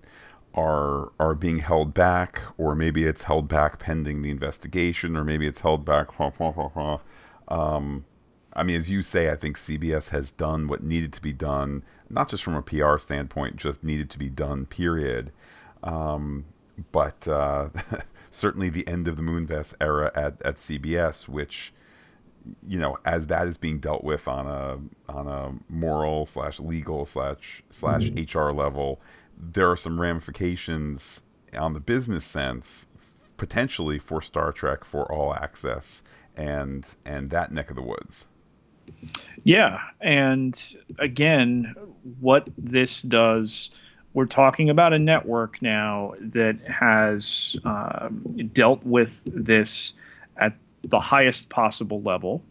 are 0.53 1.11
are 1.19 1.33
being 1.33 1.59
held 1.59 1.93
back, 1.93 2.41
or 2.57 2.75
maybe 2.75 3.05
it's 3.05 3.23
held 3.23 3.47
back 3.47 3.79
pending 3.79 4.21
the 4.21 4.31
investigation, 4.31 5.15
or 5.15 5.23
maybe 5.23 5.47
it's 5.47 5.61
held 5.61 5.85
back. 5.85 6.07
Um, 7.47 8.05
I 8.53 8.63
mean, 8.63 8.75
as 8.75 8.89
you 8.89 9.01
say, 9.01 9.29
I 9.29 9.35
think 9.35 9.57
CBS 9.57 10.09
has 10.09 10.31
done 10.31 10.67
what 10.67 10.83
needed 10.83 11.13
to 11.13 11.21
be 11.21 11.33
done, 11.33 11.83
not 12.09 12.29
just 12.29 12.43
from 12.43 12.55
a 12.55 12.61
PR 12.61 12.97
standpoint, 12.97 13.55
just 13.55 13.83
needed 13.83 14.09
to 14.11 14.19
be 14.19 14.29
done. 14.29 14.65
Period. 14.65 15.31
Um, 15.83 16.45
but 16.91 17.27
uh, 17.27 17.69
certainly 18.31 18.69
the 18.69 18.87
end 18.87 19.07
of 19.07 19.15
the 19.15 19.23
Moonves 19.23 19.73
era 19.79 20.11
at, 20.15 20.41
at 20.41 20.55
CBS, 20.55 21.27
which 21.27 21.73
you 22.67 22.79
know, 22.79 22.97
as 23.05 23.27
that 23.27 23.47
is 23.47 23.57
being 23.57 23.79
dealt 23.79 24.03
with 24.03 24.27
on 24.27 24.47
a 24.47 25.11
on 25.11 25.27
a 25.27 25.53
moral 25.71 26.25
slash 26.25 26.59
legal 26.59 27.05
slash 27.05 27.63
slash 27.69 28.09
mm-hmm. 28.09 28.37
HR 28.37 28.51
level, 28.51 28.99
there 29.41 29.69
are 29.69 29.75
some 29.75 29.99
ramifications 29.99 31.23
on 31.57 31.73
the 31.73 31.79
business 31.79 32.25
sense 32.25 32.87
potentially 33.37 33.97
for 33.97 34.21
Star 34.21 34.51
Trek 34.51 34.85
for 34.85 35.11
all 35.11 35.33
access 35.33 36.03
and 36.37 36.85
and 37.03 37.31
that 37.31 37.51
neck 37.51 37.69
of 37.69 37.75
the 37.75 37.81
woods. 37.81 38.27
Yeah, 39.43 39.79
and 39.99 40.75
again, 40.99 41.73
what 42.19 42.47
this 42.57 43.01
does, 43.01 43.71
we're 44.13 44.25
talking 44.25 44.69
about 44.69 44.93
a 44.93 44.99
network 44.99 45.61
now 45.61 46.13
that 46.19 46.59
has 46.67 47.59
um, 47.63 48.23
dealt 48.53 48.83
with 48.83 49.23
this 49.25 49.93
at 50.37 50.53
the 50.83 50.99
highest 50.99 51.49
possible 51.49 52.01
level. 52.01 52.43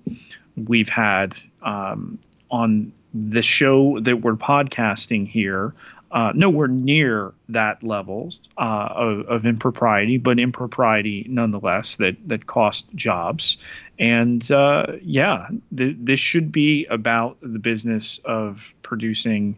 We've 0.56 0.88
had 0.88 1.37
um, 1.62 2.18
on 2.50 2.92
the 3.14 3.42
show 3.42 4.00
that 4.00 4.23
we're 4.23 4.35
podcasting 4.35 5.28
here 5.28 5.75
uh, 6.12 6.32
nowhere 6.34 6.68
near 6.68 7.32
that 7.48 7.82
level 7.84 8.30
uh, 8.58 8.88
of, 8.90 9.26
of, 9.26 9.46
impropriety, 9.46 10.18
but 10.18 10.40
impropriety 10.40 11.24
nonetheless 11.28 11.96
that 11.96 12.16
that 12.26 12.46
cost 12.46 12.92
jobs. 12.94 13.58
And 13.98 14.48
uh, 14.50 14.86
yeah, 15.02 15.48
th- 15.76 15.96
this 16.00 16.18
should 16.18 16.50
be 16.50 16.86
about 16.86 17.38
the 17.40 17.58
business 17.60 18.18
of 18.24 18.74
producing 18.82 19.56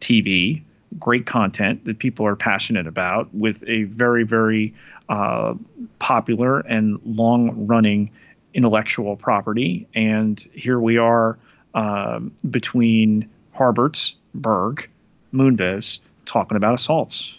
TV, 0.00 0.62
great 0.98 1.24
content 1.24 1.86
that 1.86 1.98
people 1.98 2.26
are 2.26 2.36
passionate 2.36 2.86
about, 2.86 3.34
with 3.34 3.64
a 3.66 3.84
very 3.84 4.24
very 4.24 4.74
uh, 5.08 5.54
popular 5.98 6.60
and 6.60 7.00
long 7.04 7.66
running 7.66 8.10
intellectual 8.52 9.16
property. 9.16 9.88
And 9.94 10.38
here 10.52 10.78
we 10.78 10.98
are 10.98 11.38
um, 11.74 12.32
between 12.48 13.28
Harberts, 13.54 14.14
Berg, 14.34 14.88
Moonves 15.34 15.98
talking 16.24 16.56
about 16.56 16.74
assaults. 16.74 17.36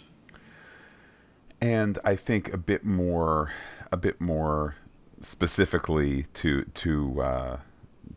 And 1.61 1.97
I 2.03 2.15
think 2.15 2.53
a 2.53 2.57
bit 2.57 2.83
more, 2.83 3.51
a 3.91 3.97
bit 3.97 4.21
more 4.21 4.75
specifically 5.21 6.27
to 6.35 6.65
to 6.65 7.21
uh, 7.21 7.57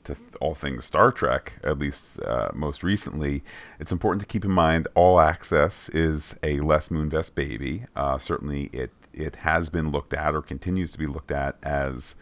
to 0.04 0.16
all 0.40 0.54
things 0.54 0.84
Star 0.84 1.12
Trek, 1.12 1.54
at 1.62 1.78
least 1.78 2.20
uh, 2.20 2.50
most 2.52 2.82
recently, 2.82 3.42
it's 3.78 3.92
important 3.92 4.20
to 4.20 4.26
keep 4.26 4.44
in 4.44 4.50
mind 4.50 4.88
all 4.94 5.20
access 5.20 5.88
is 5.90 6.34
a 6.42 6.60
less 6.60 6.88
Moonves 6.88 7.34
baby. 7.34 7.84
Uh, 7.96 8.18
certainly, 8.18 8.64
it 8.72 8.90
it 9.12 9.36
has 9.36 9.70
been 9.70 9.90
looked 9.90 10.12
at 10.12 10.34
or 10.34 10.42
continues 10.42 10.92
to 10.92 10.98
be 10.98 11.06
looked 11.06 11.30
at 11.30 11.56
as 11.62 12.14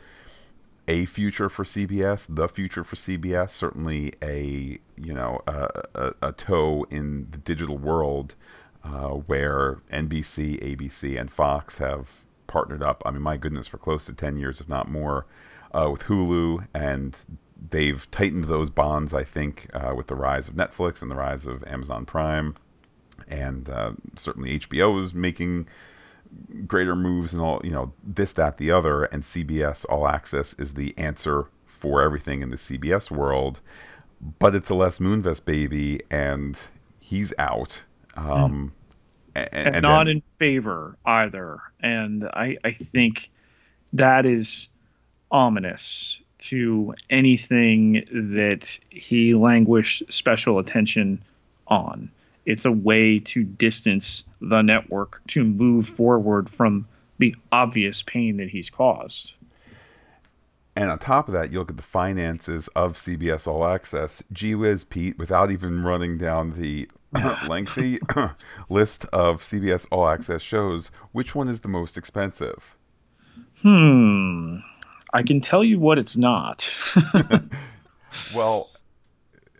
a 0.89 1.05
future 1.07 1.49
for 1.49 1.65
CBS, 1.65 2.27
the 2.29 2.49
future 2.49 2.85
for 2.85 2.97
CBS, 2.97 3.51
certainly 3.51 4.15
a 4.23 4.79
you 4.97 5.13
know 5.13 5.41
a, 5.47 5.69
a, 5.95 6.13
a 6.23 6.33
toe 6.33 6.87
in 6.91 7.29
the 7.31 7.39
digital 7.39 7.77
world 7.77 8.35
uh, 8.85 9.09
where 9.11 9.81
NBC, 9.93 10.63
ABC, 10.63 11.19
and 11.21 11.31
Fox 11.31 11.79
have 11.79 12.25
partnered 12.47 12.83
up. 12.83 13.03
I 13.05 13.11
mean, 13.11 13.23
my 13.23 13.37
goodness, 13.37 13.67
for 13.67 13.79
close 13.79 14.07
to 14.07 14.13
ten 14.13 14.39
years, 14.39 14.61
if 14.61 14.69
not 14.69 14.89
more, 14.89 15.27
uh, 15.73 15.89
with 15.91 16.03
Hulu, 16.05 16.67
and 16.73 17.19
they've 17.71 18.09
tightened 18.11 18.45
those 18.45 18.71
bonds. 18.71 19.13
I 19.13 19.25
think 19.25 19.69
uh, 19.75 19.93
with 19.97 20.07
the 20.07 20.15
rise 20.15 20.49
of 20.49 20.55
Netflix 20.55 21.03
and 21.03 21.11
the 21.11 21.17
rise 21.17 21.47
of 21.47 21.65
Amazon 21.65 22.07
Prime, 22.07 22.55
and 23.27 23.69
uh, 23.69 23.93
certainly 24.17 24.59
HBO 24.59 25.01
is 25.01 25.15
making 25.15 25.67
greater 26.67 26.97
moves 26.97 27.33
and 27.33 27.43
all 27.43 27.61
you 27.65 27.71
know 27.71 27.93
this 28.03 28.33
that 28.33 28.59
the 28.59 28.71
other 28.71 29.05
and 29.05 29.23
cbs 29.23 29.85
all 29.89 30.07
access 30.09 30.55
is 30.55 30.75
the 30.75 30.95
answer 30.97 31.47
for 31.67 32.03
everything 32.03 32.43
in 32.43 32.51
the 32.51 32.57
cbs 32.57 33.11
world 33.11 33.61
but 34.39 34.55
it's 34.55 34.71
a 34.71 34.75
les 34.75 34.99
moonves 34.99 35.45
baby 35.45 36.01
and 36.11 36.59
he's 37.07 37.33
out. 37.39 37.85
Um, 38.17 38.73
and, 39.35 39.49
and, 39.53 39.75
and, 39.77 39.83
not 39.83 40.07
then, 40.07 40.17
in 40.17 40.23
favor 40.39 40.97
either. 41.05 41.61
And 41.81 42.25
i 42.25 42.57
i 42.65 42.73
think 42.73 43.31
that 43.93 44.27
is 44.27 44.69
ominous 45.31 46.21
to 46.39 46.95
anything 47.11 48.05
that 48.11 48.79
he 48.91 49.35
languished 49.35 50.03
special 50.13 50.59
attention 50.59 51.23
on 51.69 52.11
it's 52.47 52.65
a 52.65 52.73
way 52.73 53.19
to 53.19 53.43
distance 53.45 54.25
the 54.41 54.63
network 54.63 55.21
to 55.29 55.45
move 55.45 55.89
forward 55.89 56.49
from 56.49 56.87
the 57.19 57.35
obvious 57.51 58.03
pain 58.03 58.39
that 58.39 58.49
he's 58.49 58.71
caused. 58.71 59.35
And 60.77 60.91
on 60.91 60.99
top 60.99 61.27
of 61.29 61.35
that, 61.35 61.51
you 61.51 61.59
look 61.59 61.71
at 61.71 61.79
the 61.79 61.83
finances 61.83 62.69
of 62.69 62.95
CBS 62.95 63.47
All 63.47 63.67
Access. 63.67 64.23
Gee 64.31 64.55
whiz, 64.55 64.85
Pete, 64.85 65.19
without 65.19 65.51
even 65.51 65.83
running 65.83 66.19
down 66.19 66.53
the 66.53 66.89
lengthy 67.49 67.99
list 68.69 69.07
of 69.07 69.41
CBS 69.41 69.87
All 69.91 70.07
Access 70.07 70.43
shows, 70.43 70.91
which 71.13 71.35
one 71.35 71.49
is 71.49 71.63
the 71.63 71.69
most 71.69 71.97
expensive? 71.97 72.77
Hmm. 73.63 74.59
I 75.15 75.23
can 75.23 75.41
tell 75.41 75.65
you 75.65 75.79
what 75.81 75.99
it's 75.99 76.19
not. 76.19 76.71
well, 78.37 78.69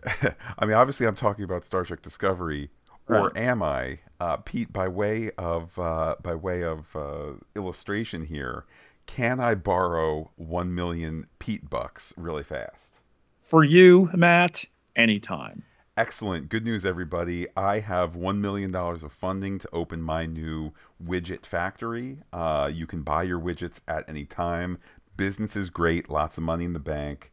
I 0.59 0.65
mean, 0.65 0.75
obviously, 0.75 1.05
I'm 1.07 1.15
talking 1.15 1.43
about 1.43 1.65
Star 1.65 1.83
Trek 1.83 2.01
Discovery, 2.01 2.69
right. 3.07 3.19
or 3.19 3.37
am 3.37 3.61
I, 3.61 3.99
uh, 4.19 4.37
Pete? 4.37 4.71
By 4.71 4.87
way 4.87 5.31
of 5.37 5.77
uh, 5.77 6.15
by 6.21 6.35
way 6.35 6.63
of 6.63 6.95
uh, 6.95 7.33
illustration 7.55 8.25
here, 8.25 8.65
can 9.05 9.39
I 9.39 9.55
borrow 9.55 10.31
one 10.35 10.73
million 10.73 11.27
Pete 11.39 11.69
bucks 11.69 12.13
really 12.17 12.43
fast? 12.43 12.99
For 13.45 13.63
you, 13.63 14.09
Matt, 14.13 14.65
anytime. 14.95 15.63
Excellent. 15.95 16.49
Good 16.49 16.63
news, 16.63 16.85
everybody. 16.85 17.47
I 17.57 17.79
have 17.79 18.13
$1 18.13 18.37
million 18.37 18.75
of 18.75 19.11
funding 19.11 19.57
to 19.57 19.69
open 19.73 19.99
my 19.99 20.27
new 20.27 20.73
widget 21.03 21.43
factory. 21.43 22.19
Uh, 22.31 22.69
you 22.71 22.85
can 22.85 23.01
buy 23.01 23.23
your 23.23 23.39
widgets 23.39 23.79
at 23.87 24.07
any 24.07 24.23
time. 24.23 24.77
Business 25.15 25.55
is 25.55 25.71
great, 25.71 26.07
lots 26.07 26.37
of 26.37 26.43
money 26.43 26.65
in 26.65 26.73
the 26.73 26.79
bank. 26.79 27.31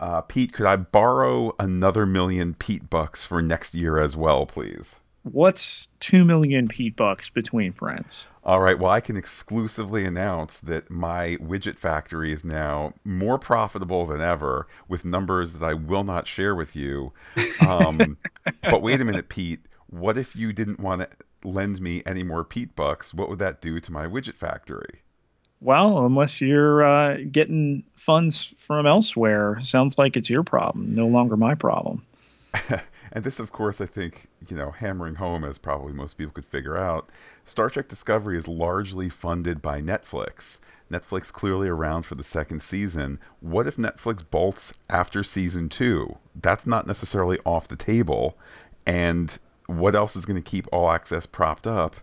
Uh, 0.00 0.22
Pete, 0.22 0.54
could 0.54 0.64
I 0.64 0.76
borrow 0.76 1.54
another 1.58 2.06
million 2.06 2.54
Pete 2.54 2.88
bucks 2.88 3.26
for 3.26 3.42
next 3.42 3.74
year 3.74 3.98
as 3.98 4.16
well, 4.16 4.46
please? 4.46 5.00
What's 5.24 5.88
two 6.00 6.24
million 6.24 6.66
Pete 6.68 6.96
bucks 6.96 7.28
between 7.28 7.72
friends? 7.72 8.26
All 8.42 8.62
right. 8.62 8.78
Well, 8.78 8.90
I 8.90 9.00
can 9.00 9.18
exclusively 9.18 10.06
announce 10.06 10.58
that 10.60 10.90
my 10.90 11.36
widget 11.36 11.76
factory 11.76 12.32
is 12.32 12.42
now 12.42 12.94
more 13.04 13.38
profitable 13.38 14.06
than 14.06 14.22
ever 14.22 14.66
with 14.88 15.04
numbers 15.04 15.52
that 15.52 15.62
I 15.62 15.74
will 15.74 16.04
not 16.04 16.26
share 16.26 16.54
with 16.54 16.74
you. 16.74 17.12
Um, 17.68 18.16
but 18.62 18.80
wait 18.80 19.02
a 19.02 19.04
minute, 19.04 19.28
Pete. 19.28 19.60
What 19.88 20.16
if 20.16 20.34
you 20.34 20.54
didn't 20.54 20.80
want 20.80 21.02
to 21.02 21.08
lend 21.46 21.82
me 21.82 22.02
any 22.06 22.22
more 22.22 22.42
Pete 22.42 22.74
bucks? 22.74 23.12
What 23.12 23.28
would 23.28 23.40
that 23.40 23.60
do 23.60 23.78
to 23.80 23.92
my 23.92 24.06
widget 24.06 24.36
factory? 24.36 25.02
Well, 25.60 26.06
unless 26.06 26.40
you're 26.40 26.84
uh, 26.84 27.18
getting 27.30 27.84
funds 27.96 28.54
from 28.56 28.86
elsewhere, 28.86 29.58
sounds 29.60 29.98
like 29.98 30.16
it's 30.16 30.30
your 30.30 30.42
problem, 30.42 30.94
no 30.94 31.06
longer 31.06 31.36
my 31.36 31.54
problem. 31.54 32.04
And 33.12 33.24
this, 33.24 33.40
of 33.40 33.52
course, 33.52 33.80
I 33.80 33.86
think, 33.86 34.28
you 34.48 34.56
know, 34.56 34.70
hammering 34.70 35.16
home, 35.16 35.44
as 35.44 35.58
probably 35.58 35.92
most 35.92 36.16
people 36.16 36.32
could 36.32 36.46
figure 36.46 36.76
out, 36.76 37.08
Star 37.44 37.68
Trek 37.68 37.88
Discovery 37.88 38.38
is 38.38 38.46
largely 38.46 39.08
funded 39.08 39.60
by 39.60 39.80
Netflix. 39.80 40.60
Netflix 40.90 41.32
clearly 41.32 41.68
around 41.68 42.04
for 42.04 42.14
the 42.14 42.24
second 42.24 42.62
season. 42.62 43.18
What 43.40 43.66
if 43.66 43.76
Netflix 43.76 44.22
bolts 44.28 44.72
after 44.88 45.22
season 45.24 45.68
two? 45.68 46.18
That's 46.40 46.66
not 46.66 46.86
necessarily 46.86 47.38
off 47.44 47.68
the 47.68 47.76
table. 47.76 48.36
And 48.86 49.38
what 49.66 49.94
else 49.94 50.14
is 50.14 50.24
going 50.24 50.40
to 50.40 50.48
keep 50.48 50.66
All 50.72 50.90
Access 50.90 51.26
propped 51.26 51.66
up? 51.66 51.96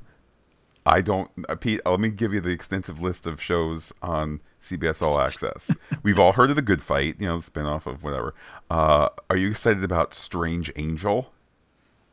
I 0.87 1.01
don't, 1.01 1.29
uh, 1.49 1.55
Pete. 1.55 1.81
Let 1.85 1.99
me 1.99 2.09
give 2.09 2.33
you 2.33 2.39
the 2.41 2.49
extensive 2.49 3.01
list 3.01 3.27
of 3.27 3.41
shows 3.41 3.91
on 4.01 4.41
CBS 4.61 5.01
All 5.01 5.19
Access. 5.19 5.69
We've 6.03 6.17
all 6.19 6.31
heard 6.33 6.49
of 6.49 6.55
the 6.55 6.61
Good 6.61 6.81
Fight, 6.81 7.15
you 7.19 7.27
know, 7.27 7.39
the 7.39 7.49
spinoff 7.51 7.85
of 7.85 8.03
whatever. 8.03 8.33
Uh, 8.69 9.09
are 9.29 9.35
you 9.37 9.49
excited 9.49 9.83
about 9.83 10.13
Strange 10.13 10.71
Angel? 10.77 11.31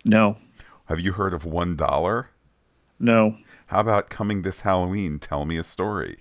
No. 0.07 0.37
Have 0.87 1.01
you 1.01 1.13
heard 1.13 1.33
of 1.33 1.45
One 1.45 1.77
Dollar? 1.77 2.31
No. 2.99 3.37
How 3.67 3.81
about 3.81 4.11
coming 4.11 4.43
this 4.43 4.61
Halloween? 4.61 5.19
Tell 5.19 5.45
me 5.45 5.57
a 5.57 5.65
story. 5.65 6.19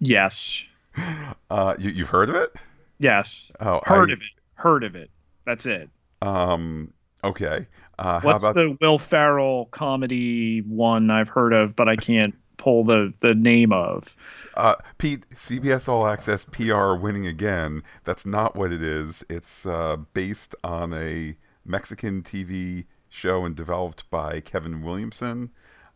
Yes. 0.00 0.64
Uh, 1.50 1.74
you, 1.78 1.90
you've 1.90 2.08
heard 2.08 2.30
of 2.30 2.34
it? 2.34 2.50
Yes. 2.98 3.52
Oh, 3.60 3.80
heard 3.84 4.08
I- 4.08 4.14
of 4.14 4.18
it. 4.18 4.24
Heard 4.54 4.82
of 4.82 4.96
it. 4.96 5.10
That's 5.44 5.66
it. 5.66 5.90
Um. 6.22 6.94
Okay. 7.22 7.66
Uh, 7.98 8.20
What's 8.20 8.44
about 8.44 8.54
the 8.54 8.76
Will 8.80 8.98
Ferrell 8.98 9.66
comedy 9.66 10.60
one 10.60 11.10
I've 11.10 11.28
heard 11.28 11.52
of, 11.52 11.74
but 11.76 11.88
I 11.88 11.96
can't 11.96 12.34
pull 12.58 12.84
the 12.84 13.12
the 13.20 13.34
name 13.34 13.72
of? 13.72 14.16
uh, 14.54 14.76
Pete? 14.98 15.28
CBS 15.30 15.88
All 15.88 16.06
Access 16.06 16.44
PR 16.46 16.94
winning 16.94 17.26
again. 17.26 17.82
That's 18.04 18.26
not 18.26 18.54
what 18.56 18.72
it 18.72 18.82
is. 18.82 19.24
It's 19.30 19.64
uh, 19.66 19.96
based 20.12 20.54
on 20.64 20.92
a 20.92 21.36
Mexican 21.64 22.22
TV 22.22 22.84
show 23.08 23.44
and 23.44 23.54
developed 23.56 24.08
by 24.10 24.40
Kevin 24.40 24.82
Williamson. 24.82 25.50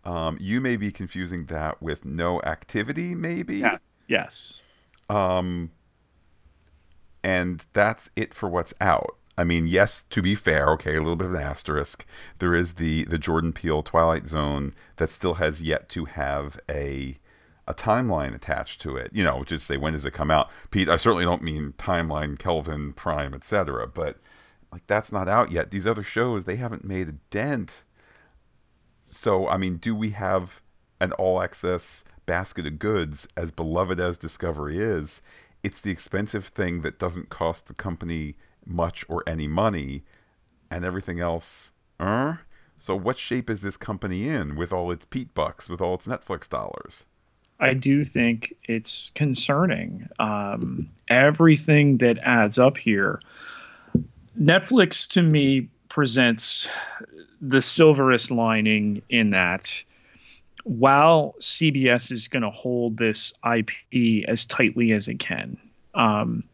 Um, 0.05 0.39
you 0.41 0.61
may 0.61 0.77
be 0.77 0.91
confusing 0.91 1.45
that 1.47 1.83
with 1.83 2.05
No 2.07 2.41
Activity, 2.43 3.15
maybe. 3.15 3.57
Yes. 3.57 3.87
Yes. 4.09 4.61
Um, 5.11 5.71
and 7.23 7.65
that's 7.75 8.09
it 8.17 8.33
for 8.33 8.49
what's 8.49 8.73
out. 8.81 9.17
I 9.41 9.45
mean, 9.45 9.67
yes, 9.67 10.03
to 10.11 10.21
be 10.21 10.35
fair, 10.35 10.69
okay, 10.73 10.97
a 10.97 11.01
little 11.01 11.17
bit 11.17 11.29
of 11.29 11.33
an 11.33 11.41
asterisk. 11.41 12.05
There 12.41 12.55
is 12.55 12.75
the 12.75 13.05
the 13.05 13.17
Jordan 13.17 13.55
Peele 13.55 13.81
Twilight 13.81 14.29
Zone 14.29 14.75
that 14.97 15.09
still 15.09 15.35
has 15.35 15.63
yet 15.63 15.89
to 15.91 16.05
have 16.05 16.61
a 16.69 17.17
a 17.67 17.73
timeline 17.73 18.35
attached 18.35 18.83
to 18.83 18.99
it. 18.99 19.11
You 19.15 19.25
know, 19.25 19.43
is 19.49 19.63
say 19.63 19.79
when 19.79 19.95
does 19.95 20.05
it 20.05 20.11
come 20.11 20.31
out? 20.31 20.51
Pete, 20.71 20.91
I 20.91 20.99
certainly 20.99 21.25
don't 21.25 21.43
mean 21.43 21.73
timeline, 21.79 22.39
Kelvin, 22.39 22.93
Prime, 22.93 23.33
etc. 23.33 23.87
But 23.87 24.19
like 24.71 24.87
that's 24.87 25.11
not 25.11 25.27
out 25.27 25.51
yet. 25.51 25.71
These 25.71 25.87
other 25.87 26.03
shows 26.03 26.45
they 26.45 26.57
haven't 26.57 26.85
made 26.85 27.09
a 27.09 27.13
dent. 27.31 27.83
So 29.07 29.49
I 29.49 29.57
mean, 29.57 29.79
do 29.79 29.95
we 29.95 30.11
have 30.11 30.61
an 31.01 31.13
all 31.13 31.41
access 31.41 32.05
basket 32.27 32.67
of 32.67 32.79
goods 32.79 33.27
as 33.39 33.53
beloved 33.53 34.01
as 34.01 34.19
Discovery 34.19 34.81
is? 34.81 35.23
It's 35.63 35.81
the 35.81 35.91
expensive 35.91 36.45
thing 36.45 36.83
that 36.83 36.99
doesn't 36.99 37.31
cost 37.31 37.69
the 37.69 37.75
company 37.75 38.37
much 38.67 39.05
or 39.09 39.23
any 39.27 39.47
money, 39.47 40.05
and 40.71 40.85
everything 40.85 41.21
else. 41.21 41.73
Uh? 41.99 42.37
So 42.77 42.97
what 42.97 43.19
shape 43.19 43.51
is 43.51 43.61
this 43.61 43.77
company 43.77 44.27
in 44.29 44.57
with 44.57 44.73
all 44.73 44.91
its 44.91 45.05
Pete 45.05 45.35
bucks, 45.35 45.69
with 45.69 45.81
all 45.81 45.95
its 45.95 46.07
Netflix 46.07 46.49
dollars? 46.49 47.05
I 47.61 47.75
do 47.75 48.05
think 48.05 48.55
it's 48.65 49.11
concerning. 49.15 50.09
Um, 50.19 50.89
everything 51.09 51.99
that 51.99 52.19
adds 52.23 52.59
up 52.59 52.79
here. 52.79 53.21
Netflix 54.41 55.07
to 55.11 55.23
me 55.23 55.69
presents 55.91 56.69
the 57.43 57.61
silverest 57.61 58.31
lining 58.31 59.03
in 59.11 59.31
that 59.31 59.85
while 60.65 61.35
CBS 61.41 62.13
is 62.13 62.29
going 62.29 62.43
to 62.43 62.51
hold 62.51 62.97
this 62.97 63.33
IP 63.45 64.25
as 64.29 64.45
tightly 64.45 64.93
as 64.93 65.09
it 65.09 65.19
can, 65.19 65.59
um, 65.95 66.45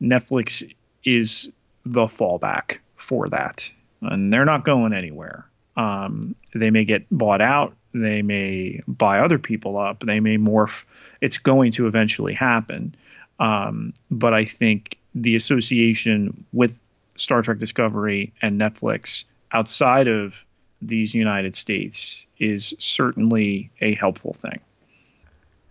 Netflix 0.00 0.62
is 1.04 1.50
the 1.84 2.06
fallback 2.06 2.78
for 2.96 3.26
that. 3.28 3.70
And 4.02 4.32
they're 4.32 4.44
not 4.44 4.64
going 4.64 4.92
anywhere. 4.92 5.46
Um, 5.76 6.34
they 6.54 6.70
may 6.70 6.84
get 6.84 7.06
bought 7.10 7.40
out. 7.40 7.74
They 7.94 8.22
may 8.22 8.82
buy 8.86 9.20
other 9.20 9.38
people 9.38 9.78
up. 9.78 10.00
They 10.00 10.20
may 10.20 10.36
morph. 10.36 10.84
It's 11.20 11.38
going 11.38 11.72
to 11.72 11.86
eventually 11.86 12.34
happen. 12.34 12.94
Um, 13.40 13.94
but 14.10 14.34
I 14.34 14.44
think 14.44 14.98
the 15.14 15.36
association 15.36 16.44
with 16.52 16.78
Star 17.16 17.42
Trek 17.42 17.58
Discovery 17.58 18.32
and 18.42 18.60
Netflix 18.60 19.24
outside 19.52 20.08
of 20.08 20.44
these 20.80 21.14
United 21.14 21.56
States 21.56 22.26
is 22.38 22.74
certainly 22.78 23.70
a 23.80 23.94
helpful 23.94 24.34
thing. 24.34 24.60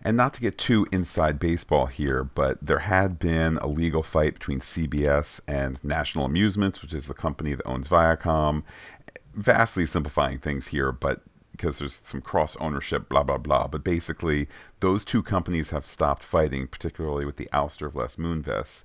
And 0.02 0.16
not 0.16 0.32
to 0.34 0.40
get 0.40 0.56
too 0.56 0.86
inside 0.92 1.40
baseball 1.40 1.86
here, 1.86 2.22
but 2.22 2.58
there 2.62 2.80
had 2.80 3.18
been 3.18 3.58
a 3.58 3.66
legal 3.66 4.02
fight 4.02 4.34
between 4.34 4.60
CBS 4.60 5.40
and 5.48 5.82
National 5.82 6.24
Amusements, 6.24 6.80
which 6.80 6.94
is 6.94 7.08
the 7.08 7.14
company 7.14 7.54
that 7.54 7.66
owns 7.66 7.88
Viacom. 7.88 8.62
Vastly 9.34 9.86
simplifying 9.86 10.38
things 10.38 10.68
here, 10.68 10.92
but 10.92 11.22
because 11.50 11.78
there's 11.78 12.00
some 12.04 12.20
cross 12.20 12.56
ownership, 12.56 13.08
blah, 13.08 13.24
blah, 13.24 13.38
blah. 13.38 13.66
But 13.66 13.82
basically, 13.82 14.46
those 14.78 15.04
two 15.04 15.22
companies 15.22 15.70
have 15.70 15.84
stopped 15.84 16.22
fighting, 16.22 16.68
particularly 16.68 17.24
with 17.24 17.36
the 17.36 17.48
ouster 17.52 17.88
of 17.88 17.96
Les 17.96 18.14
Moonves. 18.16 18.84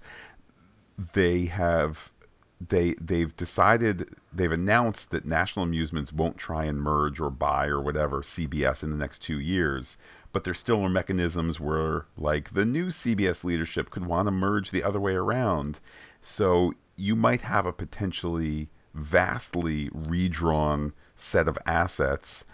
They 1.14 1.46
have 1.46 2.12
they 2.60 2.94
they've 2.94 3.36
decided 3.36 4.16
they've 4.32 4.52
announced 4.52 5.12
that 5.12 5.26
National 5.26 5.64
Amusements 5.64 6.14
won't 6.14 6.38
try 6.38 6.66
and 6.66 6.82
merge 6.82 7.20
or 7.20 7.30
buy 7.30 7.68
or 7.68 7.82
whatever 7.82 8.22
CBS 8.22 8.84
in 8.84 8.90
the 8.90 8.98
next 8.98 9.20
two 9.20 9.40
years, 9.40 9.98
but 10.32 10.44
there 10.44 10.54
still 10.54 10.82
are 10.84 10.90
mechanisms 10.90 11.60
where 11.60 12.06
like 12.18 12.54
the 12.54 12.66
new 12.66 12.88
CBS 12.88 13.44
leadership 13.44 13.90
could 13.90 14.06
want 14.06 14.28
to 14.28 14.32
merge 14.32 14.72
the 14.72 14.84
other 14.84 15.00
way 15.00 15.14
around. 15.14 15.80
So 16.22 16.74
you 16.96 17.16
might 17.16 17.42
have 17.42 17.66
a 17.66 17.74
potentially 17.74 18.70
vastly 18.94 19.90
redrawn 19.92 20.94
set 21.16 21.48
of 21.48 21.58
assets 21.66 22.46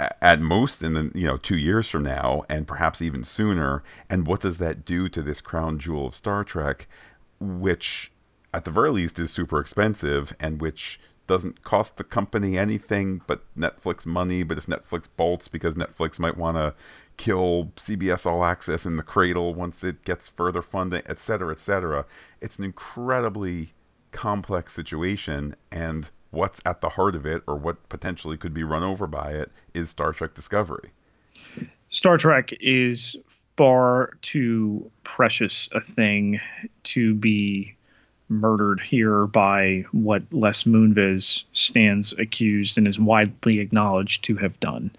at 0.00 0.40
most 0.40 0.82
in 0.82 0.94
the 0.94 1.12
you 1.14 1.26
know 1.26 1.36
two 1.36 1.56
years 1.56 1.88
from 1.88 2.02
now 2.02 2.42
and 2.48 2.66
perhaps 2.66 3.00
even 3.00 3.22
sooner 3.22 3.82
and 4.10 4.26
what 4.26 4.40
does 4.40 4.58
that 4.58 4.84
do 4.84 5.08
to 5.08 5.22
this 5.22 5.40
crown 5.40 5.78
jewel 5.78 6.08
of 6.08 6.14
star 6.14 6.42
trek 6.42 6.88
which 7.38 8.10
at 8.54 8.64
the 8.64 8.70
very 8.70 8.90
least 8.90 9.18
is 9.18 9.32
super 9.32 9.58
expensive 9.58 10.34
and 10.38 10.60
which 10.60 11.00
doesn't 11.26 11.64
cost 11.64 11.96
the 11.96 12.04
company 12.04 12.56
anything 12.56 13.20
but 13.26 13.42
Netflix 13.58 14.06
money. 14.06 14.42
But 14.44 14.58
if 14.58 14.66
Netflix 14.66 15.08
bolts 15.16 15.48
because 15.48 15.74
Netflix 15.74 16.20
might 16.20 16.36
want 16.36 16.56
to 16.56 16.74
kill 17.16 17.72
CBS 17.76 18.26
All 18.26 18.44
Access 18.44 18.86
in 18.86 18.96
the 18.96 19.02
cradle 19.02 19.54
once 19.54 19.82
it 19.82 20.04
gets 20.04 20.28
further 20.28 20.62
funding, 20.62 21.02
et 21.06 21.18
cetera, 21.18 21.52
et 21.52 21.60
cetera, 21.60 22.06
it's 22.40 22.58
an 22.58 22.64
incredibly 22.64 23.72
complex 24.12 24.72
situation. 24.72 25.56
And 25.72 26.10
what's 26.30 26.60
at 26.64 26.80
the 26.80 26.90
heart 26.90 27.16
of 27.16 27.26
it, 27.26 27.42
or 27.48 27.56
what 27.56 27.88
potentially 27.88 28.36
could 28.36 28.54
be 28.54 28.62
run 28.62 28.84
over 28.84 29.08
by 29.08 29.32
it, 29.32 29.50
is 29.72 29.90
Star 29.90 30.12
Trek 30.12 30.34
Discovery. 30.34 30.90
Star 31.88 32.16
Trek 32.16 32.50
is 32.60 33.16
far 33.56 34.10
too 34.20 34.90
precious 35.04 35.68
a 35.72 35.80
thing 35.80 36.40
to 36.82 37.14
be 37.14 37.74
murdered 38.40 38.80
here 38.80 39.26
by 39.26 39.84
what 39.92 40.22
Les 40.32 40.64
Moonves 40.64 41.44
stands 41.52 42.12
accused 42.18 42.78
and 42.78 42.86
is 42.86 42.98
widely 42.98 43.60
acknowledged 43.60 44.24
to 44.24 44.36
have 44.36 44.58
done, 44.60 44.90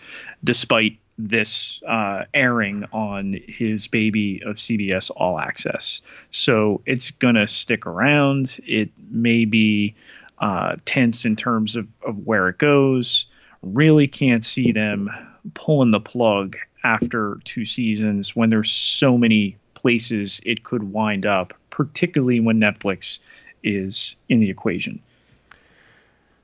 despite 0.43 0.97
this 1.17 1.81
uh, 1.87 2.23
airing 2.33 2.85
on 2.91 3.39
his 3.47 3.87
baby 3.87 4.41
of 4.45 4.57
CBS 4.57 5.11
All 5.15 5.39
Access. 5.39 6.01
So 6.31 6.81
it's 6.85 7.11
going 7.11 7.35
to 7.35 7.47
stick 7.47 7.85
around. 7.85 8.59
It 8.65 8.89
may 9.09 9.45
be 9.45 9.95
uh, 10.39 10.75
tense 10.85 11.25
in 11.25 11.35
terms 11.35 11.75
of, 11.75 11.87
of 12.05 12.25
where 12.25 12.49
it 12.49 12.57
goes. 12.57 13.27
Really 13.61 14.07
can't 14.07 14.43
see 14.43 14.71
them 14.71 15.09
pulling 15.53 15.91
the 15.91 15.99
plug 15.99 16.57
after 16.83 17.39
two 17.45 17.65
seasons 17.65 18.35
when 18.35 18.49
there's 18.49 18.71
so 18.71 19.17
many 19.17 19.57
places 19.73 20.41
it 20.45 20.63
could 20.63 20.91
wind 20.93 21.25
up, 21.25 21.53
particularly 21.75 22.39
when 22.39 22.57
Netflix 22.57 23.19
is 23.61 24.15
in 24.29 24.39
the 24.39 24.49
equation. 24.49 25.01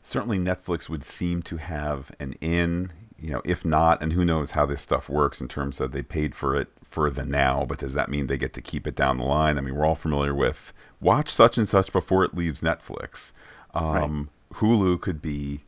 Certainly, 0.01 0.39
Netflix 0.39 0.89
would 0.89 1.05
seem 1.05 1.41
to 1.43 1.57
have 1.57 2.11
an 2.19 2.33
in. 2.41 2.91
You 3.17 3.29
know, 3.29 3.41
if 3.45 3.63
not, 3.63 4.01
and 4.01 4.13
who 4.13 4.25
knows 4.25 4.51
how 4.51 4.65
this 4.65 4.81
stuff 4.81 5.07
works 5.07 5.41
in 5.41 5.47
terms 5.47 5.79
of 5.79 5.91
they 5.91 6.01
paid 6.01 6.33
for 6.33 6.55
it 6.55 6.69
for 6.81 7.09
the 7.11 7.23
now, 7.23 7.65
but 7.65 7.77
does 7.77 7.93
that 7.93 8.09
mean 8.09 8.25
they 8.25 8.37
get 8.37 8.51
to 8.53 8.61
keep 8.61 8.87
it 8.87 8.95
down 8.95 9.19
the 9.19 9.23
line? 9.23 9.59
I 9.59 9.61
mean, 9.61 9.75
we're 9.75 9.85
all 9.85 9.93
familiar 9.93 10.33
with 10.33 10.73
watch 10.99 11.29
such 11.29 11.55
and 11.55 11.69
such 11.69 11.93
before 11.93 12.23
it 12.23 12.33
leaves 12.33 12.61
Netflix. 12.61 13.31
Um, 13.75 14.31
Hulu 14.55 14.99
could 14.99 15.21
be, 15.21 15.61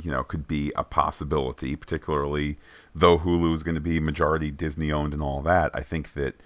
you 0.00 0.12
know, 0.12 0.22
could 0.22 0.46
be 0.46 0.72
a 0.76 0.84
possibility, 0.84 1.74
particularly 1.74 2.58
though 2.94 3.18
Hulu 3.18 3.52
is 3.54 3.64
going 3.64 3.74
to 3.74 3.80
be 3.80 3.98
majority 3.98 4.52
Disney 4.52 4.92
owned 4.92 5.12
and 5.12 5.22
all 5.22 5.42
that. 5.42 5.72
I 5.74 5.82
think 5.82 6.12
that 6.14 6.36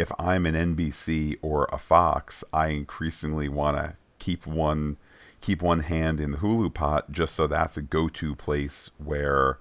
if 0.00 0.10
I'm 0.18 0.46
an 0.46 0.54
NBC 0.54 1.38
or 1.42 1.68
a 1.70 1.76
Fox, 1.76 2.42
I 2.54 2.68
increasingly 2.68 3.50
want 3.50 3.76
to 3.76 3.96
keep 4.18 4.46
one, 4.46 4.96
keep 5.42 5.60
one 5.60 5.80
hand 5.80 6.20
in 6.20 6.32
the 6.32 6.38
Hulu 6.38 6.72
pot 6.72 7.12
just 7.12 7.34
so 7.34 7.46
that's 7.46 7.76
a 7.76 7.82
go-to 7.82 8.34
place 8.34 8.90
where 8.96 9.58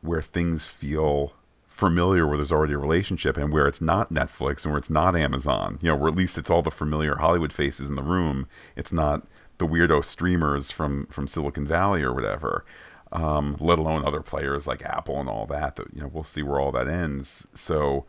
where 0.01 0.23
things 0.23 0.67
feel 0.67 1.35
familiar 1.69 2.27
where 2.27 2.37
there's 2.37 2.53
already 2.53 2.73
a 2.73 2.79
relationship 2.79 3.37
and 3.37 3.53
where 3.53 3.67
it's 3.67 3.81
not 3.81 4.11
Netflix 4.11 4.65
and 4.65 4.73
where 4.73 4.79
it's 4.79 4.91
not 4.91 5.15
Amazon, 5.15 5.79
you 5.81 5.89
know, 5.89 5.97
where 5.97 6.09
at 6.09 6.17
least 6.17 6.37
it's 6.37 6.51
all 6.51 6.63
the 6.63 6.71
familiar 6.71 7.17
Hollywood 7.17 7.53
faces 7.53 7.89
in 7.89 7.95
the 7.95 8.03
room. 8.03 8.49
It's 8.77 8.93
not 8.93 9.25
the 9.59 9.67
weirdo 9.67 10.05
streamers 10.05 10.73
from 10.73 11.07
from 11.07 11.29
Silicon 11.29 11.67
Valley 11.67 12.03
or 12.03 12.13
whatever. 12.13 12.65
Um, 13.13 13.57
let 13.61 13.79
alone 13.79 14.05
other 14.05 14.21
players 14.21 14.67
like 14.67 14.85
Apple 14.85 15.21
and 15.21 15.29
all 15.29 15.47
that. 15.47 15.77
That 15.77 15.95
you 15.95 16.01
know, 16.01 16.11
we'll 16.13 16.25
see 16.25 16.43
where 16.43 16.59
all 16.59 16.73
that 16.73 16.89
ends. 16.89 17.47
So, 17.55 18.07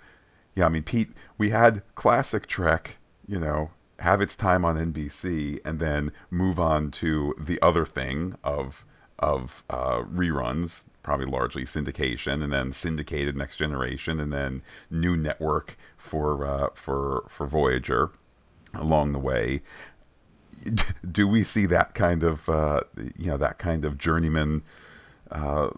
yeah, 0.55 0.65
I 0.65 0.69
mean, 0.69 0.83
Pete, 0.83 1.09
we 1.37 1.49
had 1.49 1.81
classic 1.95 2.47
Trek, 2.47 2.97
you 3.27 3.39
know, 3.39 3.71
have 3.99 4.21
its 4.21 4.35
time 4.35 4.65
on 4.65 4.75
NBC 4.75 5.59
and 5.63 5.79
then 5.79 6.11
move 6.29 6.59
on 6.59 6.91
to 6.91 7.33
the 7.39 7.61
other 7.61 7.85
thing 7.85 8.35
of 8.43 8.85
of 9.19 9.63
uh, 9.69 10.01
reruns, 10.01 10.85
probably 11.03 11.27
largely 11.27 11.63
syndication, 11.63 12.43
and 12.43 12.51
then 12.51 12.73
syndicated 12.73 13.37
Next 13.37 13.57
Generation, 13.57 14.19
and 14.19 14.33
then 14.33 14.63
new 14.89 15.15
network 15.15 15.77
for 15.95 16.45
uh, 16.45 16.69
for 16.73 17.25
for 17.29 17.45
Voyager 17.45 18.11
along 18.73 19.13
the 19.13 19.19
way. 19.19 19.61
Do 21.11 21.27
we 21.27 21.43
see 21.43 21.67
that 21.67 21.93
kind 21.93 22.23
of 22.23 22.49
uh, 22.49 22.81
you 23.15 23.27
know 23.27 23.37
that 23.37 23.59
kind 23.59 23.85
of 23.85 23.97
journeyman 23.97 24.63
uh, 25.31 25.69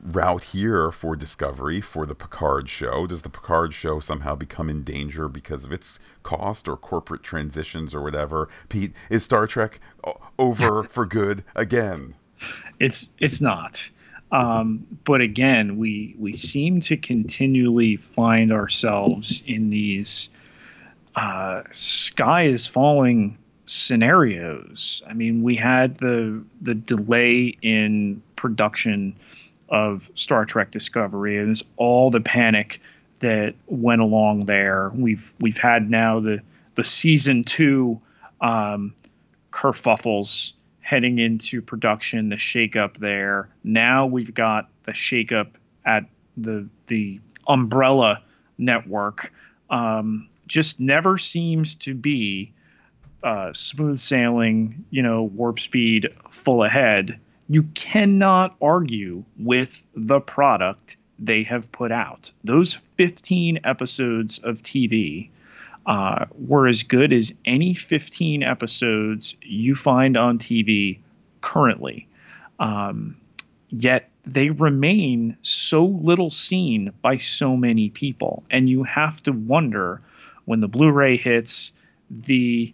route 0.00 0.44
here 0.44 0.90
for 0.90 1.14
Discovery 1.14 1.80
for 1.80 2.06
the 2.06 2.14
Picard 2.14 2.68
show? 2.68 3.06
Does 3.06 3.22
the 3.22 3.28
Picard 3.28 3.74
show 3.74 4.00
somehow 4.00 4.34
become 4.34 4.68
in 4.68 4.82
danger 4.82 5.28
because 5.28 5.64
of 5.64 5.72
its 5.72 5.98
cost 6.22 6.68
or 6.68 6.76
corporate 6.76 7.22
transitions 7.22 7.94
or 7.94 8.02
whatever? 8.02 8.48
Pete, 8.68 8.92
is 9.10 9.22
Star 9.22 9.46
Trek 9.46 9.80
over 10.38 10.82
for 10.90 11.06
good 11.06 11.44
again? 11.54 12.14
It's 12.80 13.10
it's 13.18 13.40
not. 13.40 13.88
Um, 14.32 14.86
but 15.04 15.20
again, 15.20 15.76
we 15.76 16.16
we 16.18 16.32
seem 16.32 16.80
to 16.80 16.96
continually 16.96 17.96
find 17.96 18.50
ourselves 18.50 19.42
in 19.46 19.70
these 19.70 20.30
uh, 21.14 21.62
sky 21.70 22.46
is 22.46 22.66
falling 22.66 23.36
scenarios. 23.66 25.02
I 25.06 25.12
mean, 25.12 25.42
we 25.42 25.54
had 25.54 25.98
the 25.98 26.42
the 26.62 26.74
delay 26.74 27.56
in 27.62 28.22
production 28.42 29.14
of 29.68 30.10
Star 30.16 30.44
Trek 30.44 30.72
Discovery 30.72 31.38
and 31.38 31.60
all 31.76 32.10
the 32.10 32.20
panic 32.20 32.80
that 33.20 33.54
went 33.68 34.02
along 34.02 34.46
there. 34.46 34.90
We've 34.94 35.32
we've 35.40 35.56
had 35.56 35.88
now 35.88 36.18
the 36.18 36.42
the 36.74 36.84
season 36.84 37.44
two 37.44 38.00
um, 38.40 38.92
kerfuffles 39.52 40.54
heading 40.80 41.20
into 41.20 41.62
production, 41.62 42.30
the 42.30 42.36
shakeup 42.36 42.96
there. 42.96 43.48
Now 43.62 44.06
we've 44.06 44.34
got 44.34 44.68
the 44.82 44.92
shakeup 44.92 45.50
at 45.84 46.04
the 46.36 46.68
the 46.88 47.20
umbrella 47.46 48.20
network. 48.58 49.32
Um, 49.70 50.28
just 50.48 50.80
never 50.80 51.16
seems 51.16 51.76
to 51.76 51.94
be 51.94 52.52
uh, 53.22 53.52
smooth 53.52 53.98
sailing, 53.98 54.84
you 54.90 55.00
know, 55.00 55.22
warp 55.22 55.60
speed, 55.60 56.08
full 56.28 56.64
ahead. 56.64 57.20
You 57.52 57.64
cannot 57.74 58.56
argue 58.62 59.24
with 59.38 59.86
the 59.94 60.20
product 60.20 60.96
they 61.18 61.42
have 61.42 61.70
put 61.70 61.92
out. 61.92 62.32
Those 62.42 62.78
15 62.96 63.60
episodes 63.64 64.38
of 64.38 64.62
TV 64.62 65.28
uh, 65.84 66.24
were 66.38 66.66
as 66.66 66.82
good 66.82 67.12
as 67.12 67.34
any 67.44 67.74
15 67.74 68.42
episodes 68.42 69.34
you 69.42 69.74
find 69.74 70.16
on 70.16 70.38
TV 70.38 70.98
currently. 71.42 72.08
Um, 72.58 73.18
yet 73.68 74.08
they 74.24 74.48
remain 74.48 75.36
so 75.42 75.84
little 75.84 76.30
seen 76.30 76.90
by 77.02 77.18
so 77.18 77.54
many 77.54 77.90
people. 77.90 78.44
And 78.50 78.66
you 78.70 78.82
have 78.84 79.22
to 79.24 79.32
wonder 79.32 80.00
when 80.46 80.60
the 80.60 80.68
Blu 80.68 80.90
ray 80.90 81.18
hits, 81.18 81.72
the, 82.10 82.72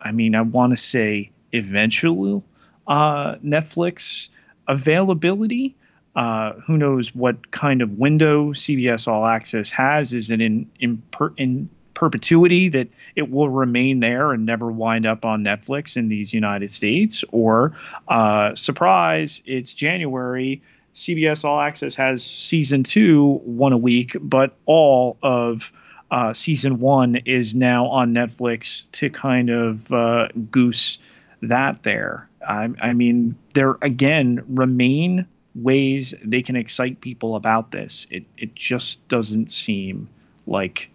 I 0.00 0.12
mean, 0.12 0.34
I 0.34 0.40
want 0.40 0.70
to 0.70 0.78
say 0.78 1.30
eventual 1.52 2.42
uh, 2.90 3.36
Netflix 3.36 4.28
availability. 4.68 5.74
Uh, 6.16 6.54
who 6.66 6.76
knows 6.76 7.14
what 7.14 7.52
kind 7.52 7.80
of 7.80 7.92
window 7.92 8.52
CBS 8.52 9.06
All 9.06 9.24
Access 9.24 9.70
has? 9.70 10.12
Is 10.12 10.30
it 10.30 10.40
in 10.40 10.68
in, 10.80 11.00
per, 11.12 11.32
in 11.36 11.70
perpetuity 11.94 12.68
that 12.68 12.88
it 13.14 13.30
will 13.30 13.48
remain 13.48 14.00
there 14.00 14.32
and 14.32 14.44
never 14.44 14.72
wind 14.72 15.06
up 15.06 15.24
on 15.24 15.44
Netflix 15.44 15.96
in 15.96 16.08
these 16.08 16.34
United 16.34 16.72
States, 16.72 17.24
or 17.30 17.72
uh, 18.08 18.54
surprise, 18.54 19.40
it's 19.46 19.72
January. 19.72 20.60
CBS 20.92 21.44
All 21.44 21.60
Access 21.60 21.94
has 21.94 22.24
season 22.24 22.82
two 22.82 23.40
one 23.44 23.72
a 23.72 23.78
week, 23.78 24.16
but 24.20 24.56
all 24.66 25.16
of 25.22 25.72
uh, 26.10 26.32
season 26.32 26.80
one 26.80 27.16
is 27.24 27.54
now 27.54 27.86
on 27.86 28.12
Netflix 28.12 28.90
to 28.92 29.08
kind 29.10 29.48
of 29.48 29.92
uh, 29.92 30.26
goose 30.50 30.98
that 31.42 31.82
there. 31.82 32.28
I, 32.46 32.70
I 32.80 32.92
mean, 32.92 33.36
there 33.54 33.76
again 33.82 34.42
remain 34.48 35.26
ways 35.54 36.14
they 36.24 36.42
can 36.42 36.56
excite 36.56 37.00
people 37.00 37.36
about 37.36 37.72
this. 37.72 38.06
It 38.10 38.24
it 38.36 38.54
just 38.54 39.06
doesn't 39.08 39.50
seem 39.50 40.08
like 40.46 40.90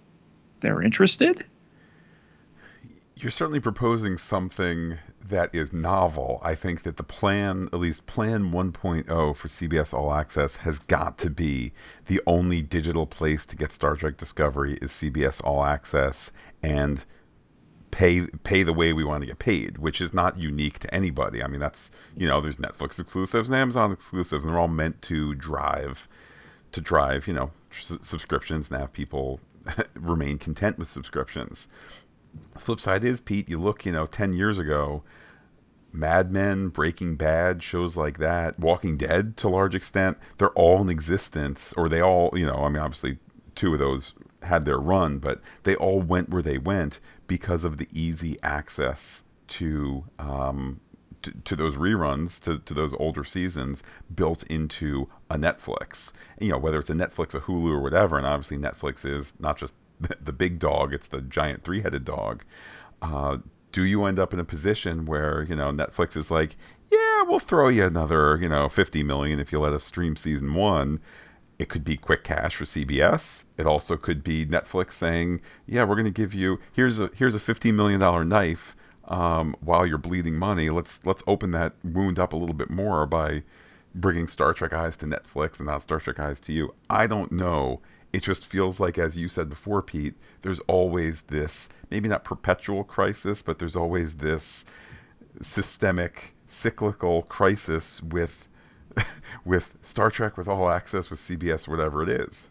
they're 0.62 0.82
interested. 0.82 1.46
You're 3.18 3.32
certainly 3.32 3.62
proposing 3.62 4.18
something 4.18 4.98
that 5.30 5.54
is 5.54 5.74
novel. 5.74 6.40
I 6.44 6.54
think 6.54 6.84
that 6.84 6.98
the 6.98 7.04
plan, 7.04 7.70
at 7.74 7.80
least 7.80 8.06
Plan 8.06 8.52
1.0 8.52 9.36
for 9.36 9.48
CBS 9.48 9.94
All 9.94 10.14
Access, 10.14 10.58
has 10.58 10.80
got 10.80 11.18
to 11.20 11.30
be 11.30 11.72
the 12.06 12.22
only 12.28 12.62
digital 12.62 13.06
place 13.06 13.46
to 13.48 13.56
get 13.56 13.72
Star 13.72 13.96
Trek 13.96 14.18
Discovery 14.18 14.78
is 14.82 14.92
CBS 14.92 15.42
All 15.44 15.64
Access 15.64 16.32
and 16.62 17.06
pay 17.96 18.28
pay 18.44 18.62
the 18.62 18.74
way 18.74 18.92
we 18.92 19.06
want 19.06 19.22
to 19.22 19.26
get 19.26 19.40
paid, 19.40 19.78
which 19.78 20.02
is 20.02 20.14
not 20.14 20.38
unique 20.38 20.80
to 20.80 20.94
anybody. 20.94 21.42
I 21.42 21.48
mean, 21.48 21.62
that's 21.62 21.90
you 22.16 22.28
know, 22.28 22.42
there's 22.42 22.58
Netflix 22.58 23.00
exclusives 23.00 23.48
and 23.48 23.58
Amazon 23.58 23.94
exclusives, 23.94 24.44
and 24.44 24.54
they're 24.54 24.60
all 24.60 24.68
meant 24.68 25.02
to 25.04 25.34
drive 25.34 26.10
to 26.74 26.82
drive 26.82 27.26
you 27.26 27.34
know 27.34 27.52
subscriptions 27.72 28.70
and 28.70 28.82
have 28.82 28.92
people 28.92 29.40
remain 29.96 30.38
content 30.38 30.78
with 30.78 30.90
subscriptions. 30.90 31.70
Flip 32.58 32.82
side 32.82 33.06
is, 33.06 33.22
Pete, 33.22 33.48
you 33.48 33.58
look, 33.58 33.86
you 33.86 33.94
know, 33.94 34.06
10 34.06 34.34
years 34.34 34.60
ago, 34.60 35.02
Mad 35.94 36.34
Men, 36.34 36.68
Breaking 36.68 37.16
Bad, 37.16 37.64
shows 37.64 37.96
like 37.96 38.18
that, 38.18 38.60
Walking 38.60 38.98
Dead 38.98 39.38
to 39.38 39.48
a 39.48 39.50
large 39.50 39.74
extent, 39.74 40.18
they're 40.38 40.50
all 40.50 40.82
in 40.82 40.90
existence, 40.90 41.74
or 41.78 41.88
they 41.88 42.02
all, 42.02 42.38
you 42.38 42.46
know, 42.46 42.66
I 42.66 42.68
mean, 42.68 42.82
obviously 42.82 43.20
two 43.56 43.72
of 43.72 43.80
those 43.80 44.14
had 44.46 44.66
their 44.66 44.78
run, 44.78 45.20
but 45.20 45.42
they 45.64 45.76
all 45.76 46.02
went 46.02 46.30
where 46.30 46.42
they 46.42 46.58
went 46.58 47.00
because 47.28 47.64
of 47.64 47.78
the 47.78 47.88
easy 47.92 48.38
access 48.44 49.24
to 49.48 50.06
um, 50.18 50.80
to, 51.26 51.32
to 51.44 51.56
those 51.56 51.76
reruns, 51.76 52.40
to, 52.42 52.60
to 52.60 52.74
those 52.74 52.94
older 52.96 53.24
seasons 53.24 53.82
built 54.14 54.44
into 54.44 55.10
a 55.30 55.38
Netflix. 55.38 56.12
You 56.40 56.52
know, 56.52 56.58
whether 56.58 56.80
it's 56.80 56.90
a 56.90 56.94
Netflix, 56.94 57.34
a 57.34 57.42
Hulu, 57.42 57.72
or 57.72 57.80
whatever. 57.80 58.18
And 58.18 58.28
obviously, 58.28 58.58
Netflix 58.58 59.06
is 59.06 59.34
not 59.40 59.58
just 59.58 59.74
the 60.00 60.34
big 60.34 60.60
dog; 60.60 60.94
it's 60.94 61.08
the 61.08 61.22
giant 61.22 61.64
three-headed 61.64 62.06
dog. 62.06 62.44
Uh, 63.02 63.38
do 63.72 63.84
you 63.84 64.06
end 64.06 64.20
up 64.20 64.34
in 64.34 64.40
a 64.40 64.46
position 64.46 65.06
where 65.06 65.44
you 65.44 65.56
know 65.56 65.70
Netflix 65.70 66.16
is 66.16 66.32
like, 66.32 66.56
yeah, 66.92 67.24
we'll 67.24 67.40
throw 67.40 67.68
you 67.68 67.86
another 67.86 68.38
you 68.40 68.48
know 68.48 68.70
50 68.70 69.04
million 69.04 69.40
if 69.40 69.52
you 69.52 69.60
let 69.60 69.74
us 69.74 69.84
stream 69.84 70.16
season 70.16 70.54
one. 70.54 71.00
It 71.58 71.70
could 71.70 71.84
be 71.84 71.96
quick 71.96 72.24
cash 72.24 72.56
for 72.56 72.66
CBS. 72.66 73.46
It 73.58 73.66
also 73.66 73.96
could 73.96 74.24
be 74.24 74.46
Netflix 74.46 74.94
saying, 74.94 75.42
"Yeah, 75.66 75.84
we're 75.84 75.96
going 75.96 76.06
to 76.06 76.12
give 76.12 76.34
you 76.34 76.60
here's 76.74 77.00
a 77.00 77.10
here's 77.16 77.36
a 77.36 77.40
15 77.40 77.76
million 77.76 78.00
dollar 78.00 78.26
knife 78.26 78.76
um, 79.08 79.56
while 79.60 79.86
you're 79.86 79.98
bleeding 79.98 80.36
money, 80.36 80.70
let's 80.70 81.06
let's 81.06 81.24
open 81.28 81.52
that 81.52 81.74
wound 81.84 82.20
up 82.20 82.34
a 82.34 82.36
little 82.36 82.56
bit 82.56 82.70
more 82.70 83.06
by 83.06 83.44
bringing 83.94 84.28
Star 84.28 84.54
Trek 84.54 84.74
eyes 84.74 84.98
to 84.98 85.06
Netflix 85.06 85.58
and 85.58 85.68
not 85.68 85.84
Star 85.84 86.00
Trek 86.00 86.20
eyes 86.20 86.40
to 86.42 86.54
you. 86.54 86.74
I 86.90 87.08
don't 87.08 87.32
know. 87.32 87.82
It 88.12 88.24
just 88.24 88.46
feels 88.46 88.80
like, 88.80 88.98
as 88.98 89.18
you 89.18 89.28
said 89.28 89.50
before, 89.50 89.82
Pete, 89.82 90.16
there's 90.42 90.60
always 90.62 91.24
this 91.24 91.70
maybe 91.92 92.10
not 92.10 92.24
perpetual 92.24 92.84
crisis, 92.84 93.42
but 93.42 93.60
there's 93.60 93.76
always 93.76 94.16
this 94.16 94.66
systemic, 95.42 96.34
cyclical 96.48 97.24
crisis 97.24 98.02
with 98.02 98.48
with 99.46 99.78
Star 99.82 100.10
Trek, 100.10 100.38
with 100.38 100.48
All 100.48 100.70
Access, 100.70 101.10
with 101.10 101.20
CBS, 101.20 101.68
whatever 101.68 102.04
it 102.04 102.10
is. 102.10 102.50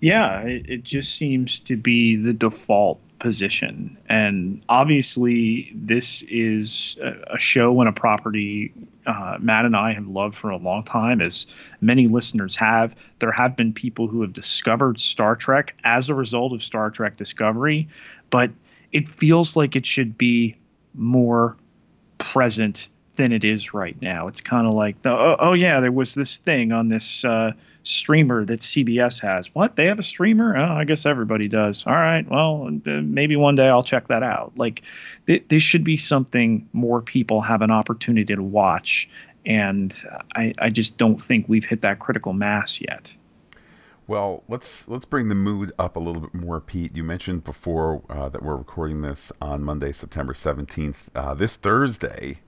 Yeah, 0.00 0.40
it, 0.40 0.68
it 0.68 0.82
just 0.82 1.16
seems 1.16 1.60
to 1.60 1.76
be 1.76 2.16
the 2.16 2.32
default 2.32 3.00
position. 3.18 3.98
And 4.08 4.62
obviously, 4.68 5.70
this 5.74 6.22
is 6.22 6.96
a, 7.02 7.38
show 7.38 7.78
and 7.80 7.88
a 7.88 7.92
property 7.92 8.72
uh, 9.06 9.36
Matt 9.40 9.64
and 9.64 9.76
I 9.76 9.92
have 9.92 10.06
loved 10.06 10.34
for 10.34 10.50
a 10.50 10.56
long 10.56 10.84
time, 10.84 11.20
as 11.20 11.46
many 11.80 12.06
listeners 12.06 12.56
have. 12.56 12.94
There 13.18 13.32
have 13.32 13.56
been 13.56 13.72
people 13.72 14.06
who 14.06 14.22
have 14.22 14.32
discovered 14.32 15.00
Star 15.00 15.34
Trek 15.34 15.74
as 15.84 16.08
a 16.08 16.14
result 16.14 16.52
of 16.52 16.62
Star 16.62 16.90
Trek 16.90 17.16
Discovery, 17.16 17.88
but 18.30 18.50
it 18.92 19.08
feels 19.08 19.56
like 19.56 19.74
it 19.74 19.86
should 19.86 20.18
be 20.18 20.56
more 20.94 21.56
present 22.18 22.88
than 23.20 23.32
it 23.32 23.44
is 23.44 23.74
right 23.74 24.00
now. 24.00 24.28
It's 24.28 24.40
kind 24.40 24.66
of 24.66 24.72
like 24.72 25.02
the 25.02 25.10
oh, 25.10 25.36
oh, 25.38 25.52
yeah, 25.52 25.80
there 25.80 25.92
was 25.92 26.14
this 26.14 26.38
thing 26.38 26.72
on 26.72 26.88
this 26.88 27.22
uh, 27.22 27.52
streamer 27.82 28.46
that 28.46 28.60
CBS 28.60 29.20
has. 29.20 29.54
What 29.54 29.76
they 29.76 29.86
have 29.86 29.98
a 29.98 30.02
streamer? 30.02 30.56
Oh, 30.56 30.72
I 30.72 30.84
guess 30.84 31.04
everybody 31.04 31.46
does. 31.46 31.86
All 31.86 31.92
right, 31.92 32.26
well 32.30 32.66
uh, 32.86 32.90
maybe 33.02 33.36
one 33.36 33.56
day 33.56 33.68
I'll 33.68 33.82
check 33.82 34.08
that 34.08 34.22
out. 34.22 34.52
Like 34.56 34.82
th- 35.26 35.44
this 35.48 35.62
should 35.62 35.84
be 35.84 35.98
something 35.98 36.66
more 36.72 37.02
people 37.02 37.42
have 37.42 37.60
an 37.60 37.70
opportunity 37.70 38.34
to 38.34 38.42
watch, 38.42 39.10
and 39.44 39.94
I, 40.34 40.54
I 40.58 40.70
just 40.70 40.96
don't 40.96 41.20
think 41.20 41.46
we've 41.46 41.66
hit 41.66 41.82
that 41.82 41.98
critical 41.98 42.32
mass 42.32 42.80
yet. 42.80 43.14
Well, 44.06 44.44
let's 44.48 44.88
let's 44.88 45.04
bring 45.04 45.28
the 45.28 45.34
mood 45.34 45.72
up 45.78 45.94
a 45.94 46.00
little 46.00 46.22
bit 46.22 46.34
more, 46.34 46.58
Pete. 46.58 46.96
You 46.96 47.04
mentioned 47.04 47.44
before 47.44 48.02
uh, 48.08 48.30
that 48.30 48.42
we're 48.42 48.56
recording 48.56 49.02
this 49.02 49.30
on 49.42 49.62
Monday, 49.62 49.92
September 49.92 50.32
seventeenth. 50.32 51.10
Uh, 51.14 51.34
this 51.34 51.56
Thursday, 51.56 52.38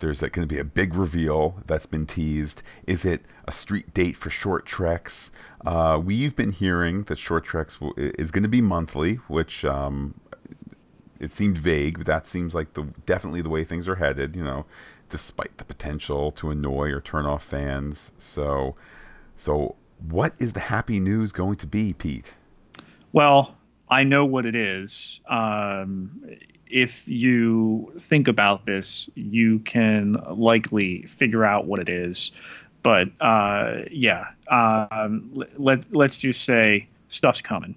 there's 0.00 0.20
going 0.20 0.32
to 0.32 0.46
be 0.46 0.58
a 0.58 0.64
big 0.64 0.94
reveal 0.94 1.62
that's 1.66 1.86
been 1.86 2.06
teased. 2.06 2.62
Is 2.86 3.04
it 3.04 3.22
a 3.46 3.52
street 3.52 3.94
date 3.94 4.16
for 4.16 4.30
short 4.30 4.66
treks? 4.66 5.30
Uh, 5.64 6.00
we've 6.02 6.34
been 6.34 6.52
hearing 6.52 7.04
that 7.04 7.18
short 7.18 7.44
treks 7.44 7.76
w- 7.76 8.12
is 8.18 8.30
going 8.30 8.42
to 8.42 8.48
be 8.48 8.60
monthly, 8.60 9.16
which 9.28 9.64
um, 9.64 10.20
it 11.18 11.32
seemed 11.32 11.58
vague, 11.58 11.98
but 11.98 12.06
that 12.06 12.26
seems 12.26 12.54
like 12.54 12.74
the 12.74 12.88
definitely 13.06 13.42
the 13.42 13.50
way 13.50 13.64
things 13.64 13.86
are 13.86 13.96
headed. 13.96 14.34
You 14.34 14.44
know, 14.44 14.66
despite 15.10 15.58
the 15.58 15.64
potential 15.64 16.30
to 16.30 16.50
annoy 16.50 16.90
or 16.90 17.00
turn 17.00 17.26
off 17.26 17.44
fans. 17.44 18.12
So, 18.16 18.76
so 19.36 19.76
what 19.98 20.34
is 20.38 20.54
the 20.54 20.60
happy 20.60 20.98
news 20.98 21.32
going 21.32 21.56
to 21.56 21.66
be, 21.66 21.92
Pete? 21.92 22.34
Well, 23.12 23.56
I 23.88 24.04
know 24.04 24.24
what 24.24 24.46
it 24.46 24.54
is. 24.54 25.20
Um, 25.28 26.22
if 26.70 27.06
you 27.08 27.92
think 27.98 28.28
about 28.28 28.66
this, 28.66 29.08
you 29.14 29.58
can 29.60 30.12
likely 30.30 31.02
figure 31.02 31.44
out 31.44 31.66
what 31.66 31.80
it 31.80 31.88
is. 31.88 32.32
But 32.82 33.08
uh, 33.20 33.82
yeah, 33.90 34.28
um, 34.48 35.32
let 35.56 35.92
let's 35.94 36.16
just 36.16 36.44
say 36.44 36.88
stuff's 37.08 37.42
coming. 37.42 37.74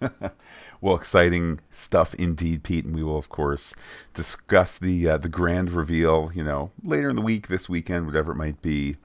well, 0.80 0.94
exciting 0.94 1.60
stuff 1.70 2.14
indeed, 2.14 2.62
Pete, 2.62 2.84
and 2.84 2.94
we 2.94 3.02
will 3.02 3.16
of 3.16 3.28
course 3.28 3.74
discuss 4.12 4.76
the 4.76 5.08
uh, 5.08 5.18
the 5.18 5.28
grand 5.28 5.70
reveal. 5.72 6.30
You 6.34 6.44
know, 6.44 6.72
later 6.82 7.08
in 7.08 7.16
the 7.16 7.22
week, 7.22 7.48
this 7.48 7.68
weekend, 7.68 8.06
whatever 8.06 8.32
it 8.32 8.36
might 8.36 8.60
be, 8.60 8.96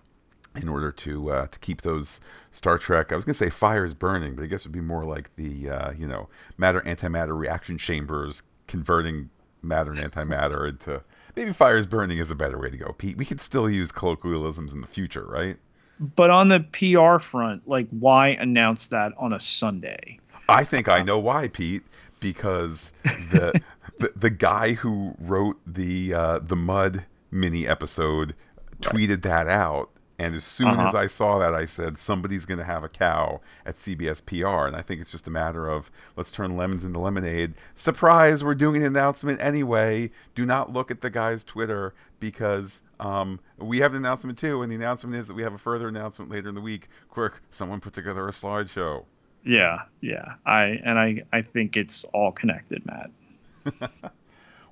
in 0.56 0.68
order 0.68 0.92
to 0.92 1.32
uh, 1.32 1.48
to 1.48 1.60
keep 1.60 1.82
those 1.84 2.20
Star 2.52 2.78
Trek. 2.78 3.12
I 3.12 3.15
was 3.15 3.26
gonna 3.26 3.34
say 3.34 3.50
fires 3.50 3.94
burning, 3.94 4.36
but 4.36 4.44
I 4.44 4.48
guess 4.48 4.62
it 4.62 4.70
would 4.70 4.74
be 4.74 4.82
more 4.82 5.06
like 5.06 5.36
the 5.36 5.70
uh, 5.70 5.92
you 5.92 6.08
know 6.08 6.28
matter 6.58 6.82
antimatter 6.82 7.38
reaction 7.38 7.78
chambers 7.78 8.44
converting 8.69 9.29
matter 9.62 9.91
and 9.91 9.99
antimatter 9.99 10.69
into 10.69 11.01
maybe 11.36 11.51
fires 11.51 11.86
burning 11.86 12.19
is 12.19 12.32
a 12.32 12.36
better 12.36 12.58
way 12.58 12.69
to 12.69 12.77
go. 12.77 12.93
Pete, 12.93 13.17
we 13.17 13.25
could 13.25 13.41
still 13.41 13.69
use 13.69 13.91
colloquialisms 13.91 14.71
in 14.71 14.79
the 14.79 14.88
future, 14.88 15.25
right? 15.25 15.58
But 15.99 16.29
on 16.29 16.47
the 16.47 16.62
PR 16.71 17.21
front, 17.21 17.67
like 17.67 17.88
why 17.89 18.29
announce 18.29 18.88
that 18.88 19.12
on 19.17 19.34
a 19.34 19.39
Sunday? 19.39 20.19
I 20.47 20.63
think 20.63 20.88
I 20.88 21.03
know 21.03 21.19
why, 21.19 21.49
Pete, 21.49 21.84
because 22.21 22.91
the 23.03 23.62
the, 23.99 24.13
the 24.15 24.29
guy 24.29 24.73
who 24.73 25.15
wrote 25.19 25.60
the 25.67 26.13
uh, 26.13 26.39
the 26.39 26.55
Mudd 26.55 27.05
mini 27.32 27.67
episode 27.67 28.34
tweeted 28.82 29.23
that 29.23 29.47
out 29.47 29.89
and 30.19 30.36
as 30.36 30.43
soon 30.43 30.67
uh-huh. 30.67 30.89
as 30.89 30.95
I 30.95 31.08
saw 31.08 31.39
that, 31.39 31.55
I 31.55 31.65
said, 31.65 31.97
somebody's 31.97 32.45
going 32.45 32.58
to 32.58 32.65
have 32.65 32.84
a 32.84 32.89
cow 32.89 33.39
at 33.65 33.75
CBS 33.75 34.23
PR. 34.23 34.67
And 34.67 34.75
I 34.75 34.82
think 34.82 34.99
it's 34.99 35.12
just 35.12 35.27
a 35.27 35.32
matter 35.32 35.69
of 35.69 35.89
let's 36.17 36.29
turn 36.29 36.58
lemons 36.58 36.84
into 36.84 36.99
lemonade. 36.99 37.53
Surprise, 37.73 38.43
we're 38.43 38.53
doing 38.53 38.82
an 38.82 38.84
announcement 38.84 39.41
anyway. 39.41 40.12
Do 40.36 40.45
not 40.45 40.73
look 40.73 40.91
at 40.91 40.99
the 40.99 41.10
guy's 41.10 41.45
Twitter 41.45 41.93
because 42.19 42.82
um, 42.99 43.39
we 43.58 43.79
have 43.79 43.93
an 43.93 43.97
announcement 43.97 44.38
too. 44.38 44.62
And 44.62 44.69
the 44.69 44.75
announcement 44.75 45.15
is 45.15 45.27
that 45.27 45.36
we 45.36 45.43
have 45.43 45.53
a 45.53 45.58
further 45.58 45.88
announcement 45.88 46.29
later 46.29 46.49
in 46.49 46.55
the 46.55 46.62
week. 46.62 46.89
Quick, 47.10 47.36
someone 47.49 47.79
put 47.79 47.93
together 47.93 48.27
a 48.27 48.32
slideshow. 48.32 49.05
Yeah, 49.45 49.84
yeah. 50.01 50.34
I 50.45 50.82
and 50.84 50.99
I, 50.99 51.23
I 51.32 51.43
think 51.43 51.77
it's 51.77 52.03
all 52.13 52.34
connected, 52.34 52.84
Matt. 52.86 54.12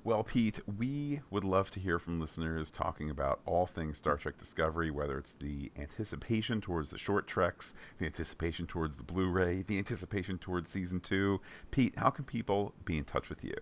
Well, 0.04 0.22
Pete, 0.22 0.60
we 0.78 1.20
would 1.30 1.44
love 1.44 1.70
to 1.72 1.80
hear 1.80 1.98
from 1.98 2.20
listeners 2.20 2.70
talking 2.70 3.10
about 3.10 3.40
all 3.44 3.66
things 3.66 3.98
Star 3.98 4.16
Trek 4.16 4.38
Discovery, 4.38 4.90
whether 4.90 5.18
it's 5.18 5.32
the 5.32 5.70
anticipation 5.76 6.60
towards 6.60 6.90
the 6.90 6.98
short 6.98 7.26
treks, 7.26 7.74
the 7.98 8.06
anticipation 8.06 8.66
towards 8.66 8.96
the 8.96 9.02
Blu 9.02 9.28
ray, 9.28 9.62
the 9.62 9.76
anticipation 9.76 10.38
towards 10.38 10.70
season 10.70 11.00
two. 11.00 11.40
Pete, 11.70 11.98
how 11.98 12.10
can 12.10 12.24
people 12.24 12.74
be 12.84 12.96
in 12.96 13.04
touch 13.04 13.28
with 13.28 13.44
you? 13.44 13.56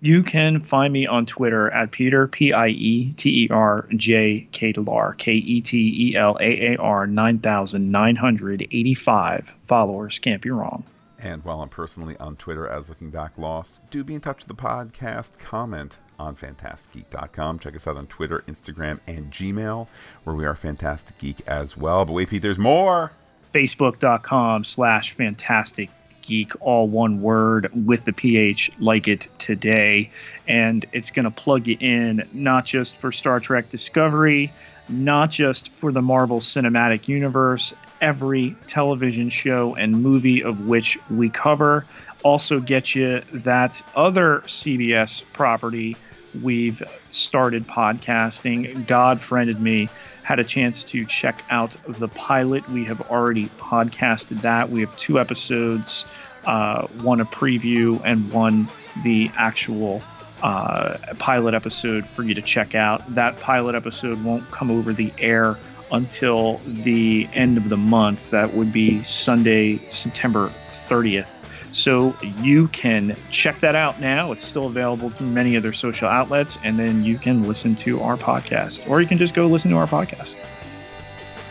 You 0.00 0.22
can 0.22 0.62
find 0.62 0.92
me 0.92 1.08
on 1.08 1.26
Twitter 1.26 1.70
at 1.70 1.90
Peter, 1.90 2.28
P 2.28 2.52
I 2.52 2.68
E 2.68 3.12
T 3.14 3.44
E 3.44 3.48
R 3.50 3.88
J 3.94 4.46
K 4.52 4.72
K 4.72 5.32
E 5.32 5.60
T 5.60 6.12
E 6.12 6.16
L 6.16 6.36
A 6.40 6.72
A 6.72 6.76
R 6.76 7.04
9,985 7.06 9.56
followers. 9.64 10.20
Can't 10.20 10.40
be 10.40 10.50
wrong. 10.50 10.84
And 11.20 11.44
while 11.44 11.62
I'm 11.62 11.68
personally 11.68 12.16
on 12.18 12.36
Twitter 12.36 12.68
as 12.68 12.88
Looking 12.88 13.10
Back 13.10 13.36
Lost, 13.36 13.82
do 13.90 14.04
be 14.04 14.14
in 14.14 14.20
touch 14.20 14.46
with 14.46 14.48
the 14.48 14.62
podcast. 14.62 15.38
Comment 15.38 15.98
on 16.18 16.36
phantasticgeek.com. 16.36 17.58
Check 17.58 17.74
us 17.74 17.86
out 17.86 17.96
on 17.96 18.06
Twitter, 18.06 18.44
Instagram, 18.46 19.00
and 19.06 19.30
Gmail, 19.30 19.88
where 20.24 20.36
we 20.36 20.44
are 20.44 20.54
Phantastic 20.54 21.18
Geek 21.18 21.40
as 21.46 21.76
well. 21.76 22.04
But 22.04 22.12
wait, 22.12 22.28
Pete, 22.30 22.42
there's 22.42 22.58
more. 22.58 23.12
Facebook.com 23.52 24.64
slash 24.64 25.14
Phantastic 25.14 25.90
Geek, 26.22 26.52
all 26.60 26.86
one 26.86 27.22
word 27.22 27.70
with 27.86 28.04
the 28.04 28.12
PH, 28.12 28.70
like 28.78 29.08
it 29.08 29.28
today. 29.38 30.10
And 30.46 30.84
it's 30.92 31.10
going 31.10 31.24
to 31.24 31.30
plug 31.30 31.66
you 31.66 31.76
in 31.80 32.28
not 32.32 32.66
just 32.66 32.96
for 32.98 33.10
Star 33.10 33.40
Trek 33.40 33.68
Discovery, 33.70 34.52
not 34.88 35.30
just 35.30 35.70
for 35.70 35.90
the 35.90 36.02
Marvel 36.02 36.40
Cinematic 36.40 37.08
Universe, 37.08 37.74
every 38.00 38.56
television 38.66 39.30
show 39.30 39.74
and 39.74 40.02
movie 40.02 40.42
of 40.42 40.66
which 40.66 40.98
we 41.10 41.28
cover. 41.28 41.86
Also, 42.22 42.60
get 42.60 42.94
you 42.94 43.20
that 43.32 43.82
other 43.94 44.40
CBS 44.40 45.24
property 45.32 45.96
we've 46.42 46.82
started 47.10 47.66
podcasting. 47.66 48.86
God 48.86 49.20
friended 49.20 49.60
me. 49.60 49.88
Had 50.22 50.38
a 50.38 50.44
chance 50.44 50.84
to 50.84 51.06
check 51.06 51.42
out 51.48 51.76
the 51.86 52.08
pilot. 52.08 52.68
We 52.68 52.84
have 52.84 53.00
already 53.10 53.46
podcasted 53.46 54.42
that. 54.42 54.68
We 54.68 54.80
have 54.80 54.96
two 54.98 55.18
episodes 55.18 56.04
uh, 56.44 56.86
one 57.02 57.20
a 57.20 57.24
preview 57.24 58.00
and 58.04 58.32
one 58.32 58.68
the 59.02 59.30
actual 59.36 60.02
uh, 60.42 60.96
pilot 61.18 61.54
episode 61.54 62.06
for 62.06 62.22
you 62.22 62.34
to 62.34 62.42
check 62.42 62.74
out. 62.74 63.14
That 63.14 63.38
pilot 63.40 63.74
episode 63.74 64.22
won't 64.24 64.48
come 64.50 64.70
over 64.70 64.92
the 64.92 65.12
air 65.18 65.56
until 65.90 66.60
the 66.66 67.28
end 67.32 67.56
of 67.56 67.68
the 67.68 67.76
month. 67.76 68.30
That 68.30 68.54
would 68.54 68.72
be 68.72 69.02
Sunday, 69.02 69.78
September 69.88 70.52
30th. 70.88 71.34
So 71.70 72.16
you 72.22 72.68
can 72.68 73.16
check 73.30 73.60
that 73.60 73.74
out 73.74 74.00
now. 74.00 74.32
It's 74.32 74.44
still 74.44 74.66
available 74.66 75.10
through 75.10 75.26
many 75.26 75.56
other 75.56 75.72
social 75.72 76.08
outlets, 76.08 76.58
and 76.64 76.78
then 76.78 77.04
you 77.04 77.18
can 77.18 77.46
listen 77.46 77.74
to 77.76 78.00
our 78.00 78.16
podcast, 78.16 78.88
or 78.88 79.00
you 79.00 79.06
can 79.06 79.18
just 79.18 79.34
go 79.34 79.46
listen 79.46 79.70
to 79.70 79.76
our 79.76 79.86
podcast. 79.86 80.34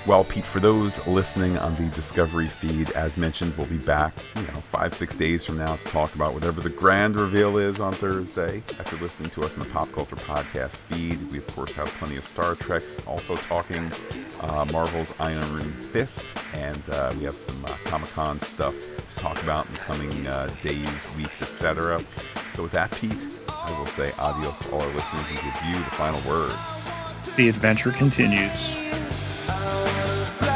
Well, 0.08 0.24
Pete, 0.24 0.46
for 0.46 0.62
those 0.62 1.06
listening 1.06 1.58
on 1.58 1.76
the 1.76 1.93
Discovery 1.93 2.46
feed, 2.46 2.91
as 2.91 3.17
mentioned, 3.17 3.54
we'll 3.58 3.67
be 3.67 3.78
back, 3.78 4.13
you 4.38 4.43
know, 4.43 4.62
five, 4.62 4.93
six 4.93 5.13
days 5.13 5.43
from 5.43 5.58
now 5.58 5.76
to 5.76 5.84
talk 5.84 6.15
about 6.15 6.34
whatever 6.34 6.62
the 6.62 6.70
grand 6.70 7.17
reveal 7.17 7.58
is 7.58 7.82
on 7.82 7.91
Thursday. 7.91 8.63
After 8.80 8.96
listening 9.04 9.32
to 9.32 9.43
us 9.43 9.54
in 9.56 9.60
the 9.60 9.65
Pop 9.65 9.91
Culture 9.91 10.15
Podcast 10.15 10.70
feed, 10.70 11.22
we, 11.30 11.39
of 11.39 11.48
course, 11.48 11.74
have 11.74 11.88
plenty 11.88 12.15
of 12.15 12.24
Star 12.24 12.56
Treks, 12.56 13.06
also 13.06 13.36
talking 13.36 13.91
uh, 14.39 14.63
Marvel's 14.72 15.13
Iron 15.20 15.62
Fist, 15.74 16.24
and 16.54 16.82
uh, 16.93 17.13
we 17.17 17.26
have 17.26 17.36
some 17.36 17.65
uh, 17.65 17.76
Comic 17.84 18.10
Con 18.12 18.39
stuff 18.43 18.76
to 19.10 19.15
talk 19.15 19.43
about 19.43 19.65
in 19.65 19.74
the 19.74 19.80
coming 19.80 20.28
uh, 20.28 20.50
days, 20.63 21.17
weeks, 21.17 21.41
etc. 21.41 22.02
So, 22.54 22.63
with 22.63 22.72
that, 22.72 22.91
Pete, 22.91 23.28
I 23.50 23.78
will 23.78 23.86
say 23.88 24.13
adios 24.17 24.58
to 24.60 24.72
all 24.72 24.82
our 24.82 24.93
listeners 24.93 25.26
and 25.32 25.38
give 25.38 25.63
you 25.67 25.76
the 25.76 25.91
final 25.91 26.22
word. 26.22 26.56
The 27.36 27.50
adventure 27.50 27.91
continues 27.91 28.96
hours. 29.49 30.46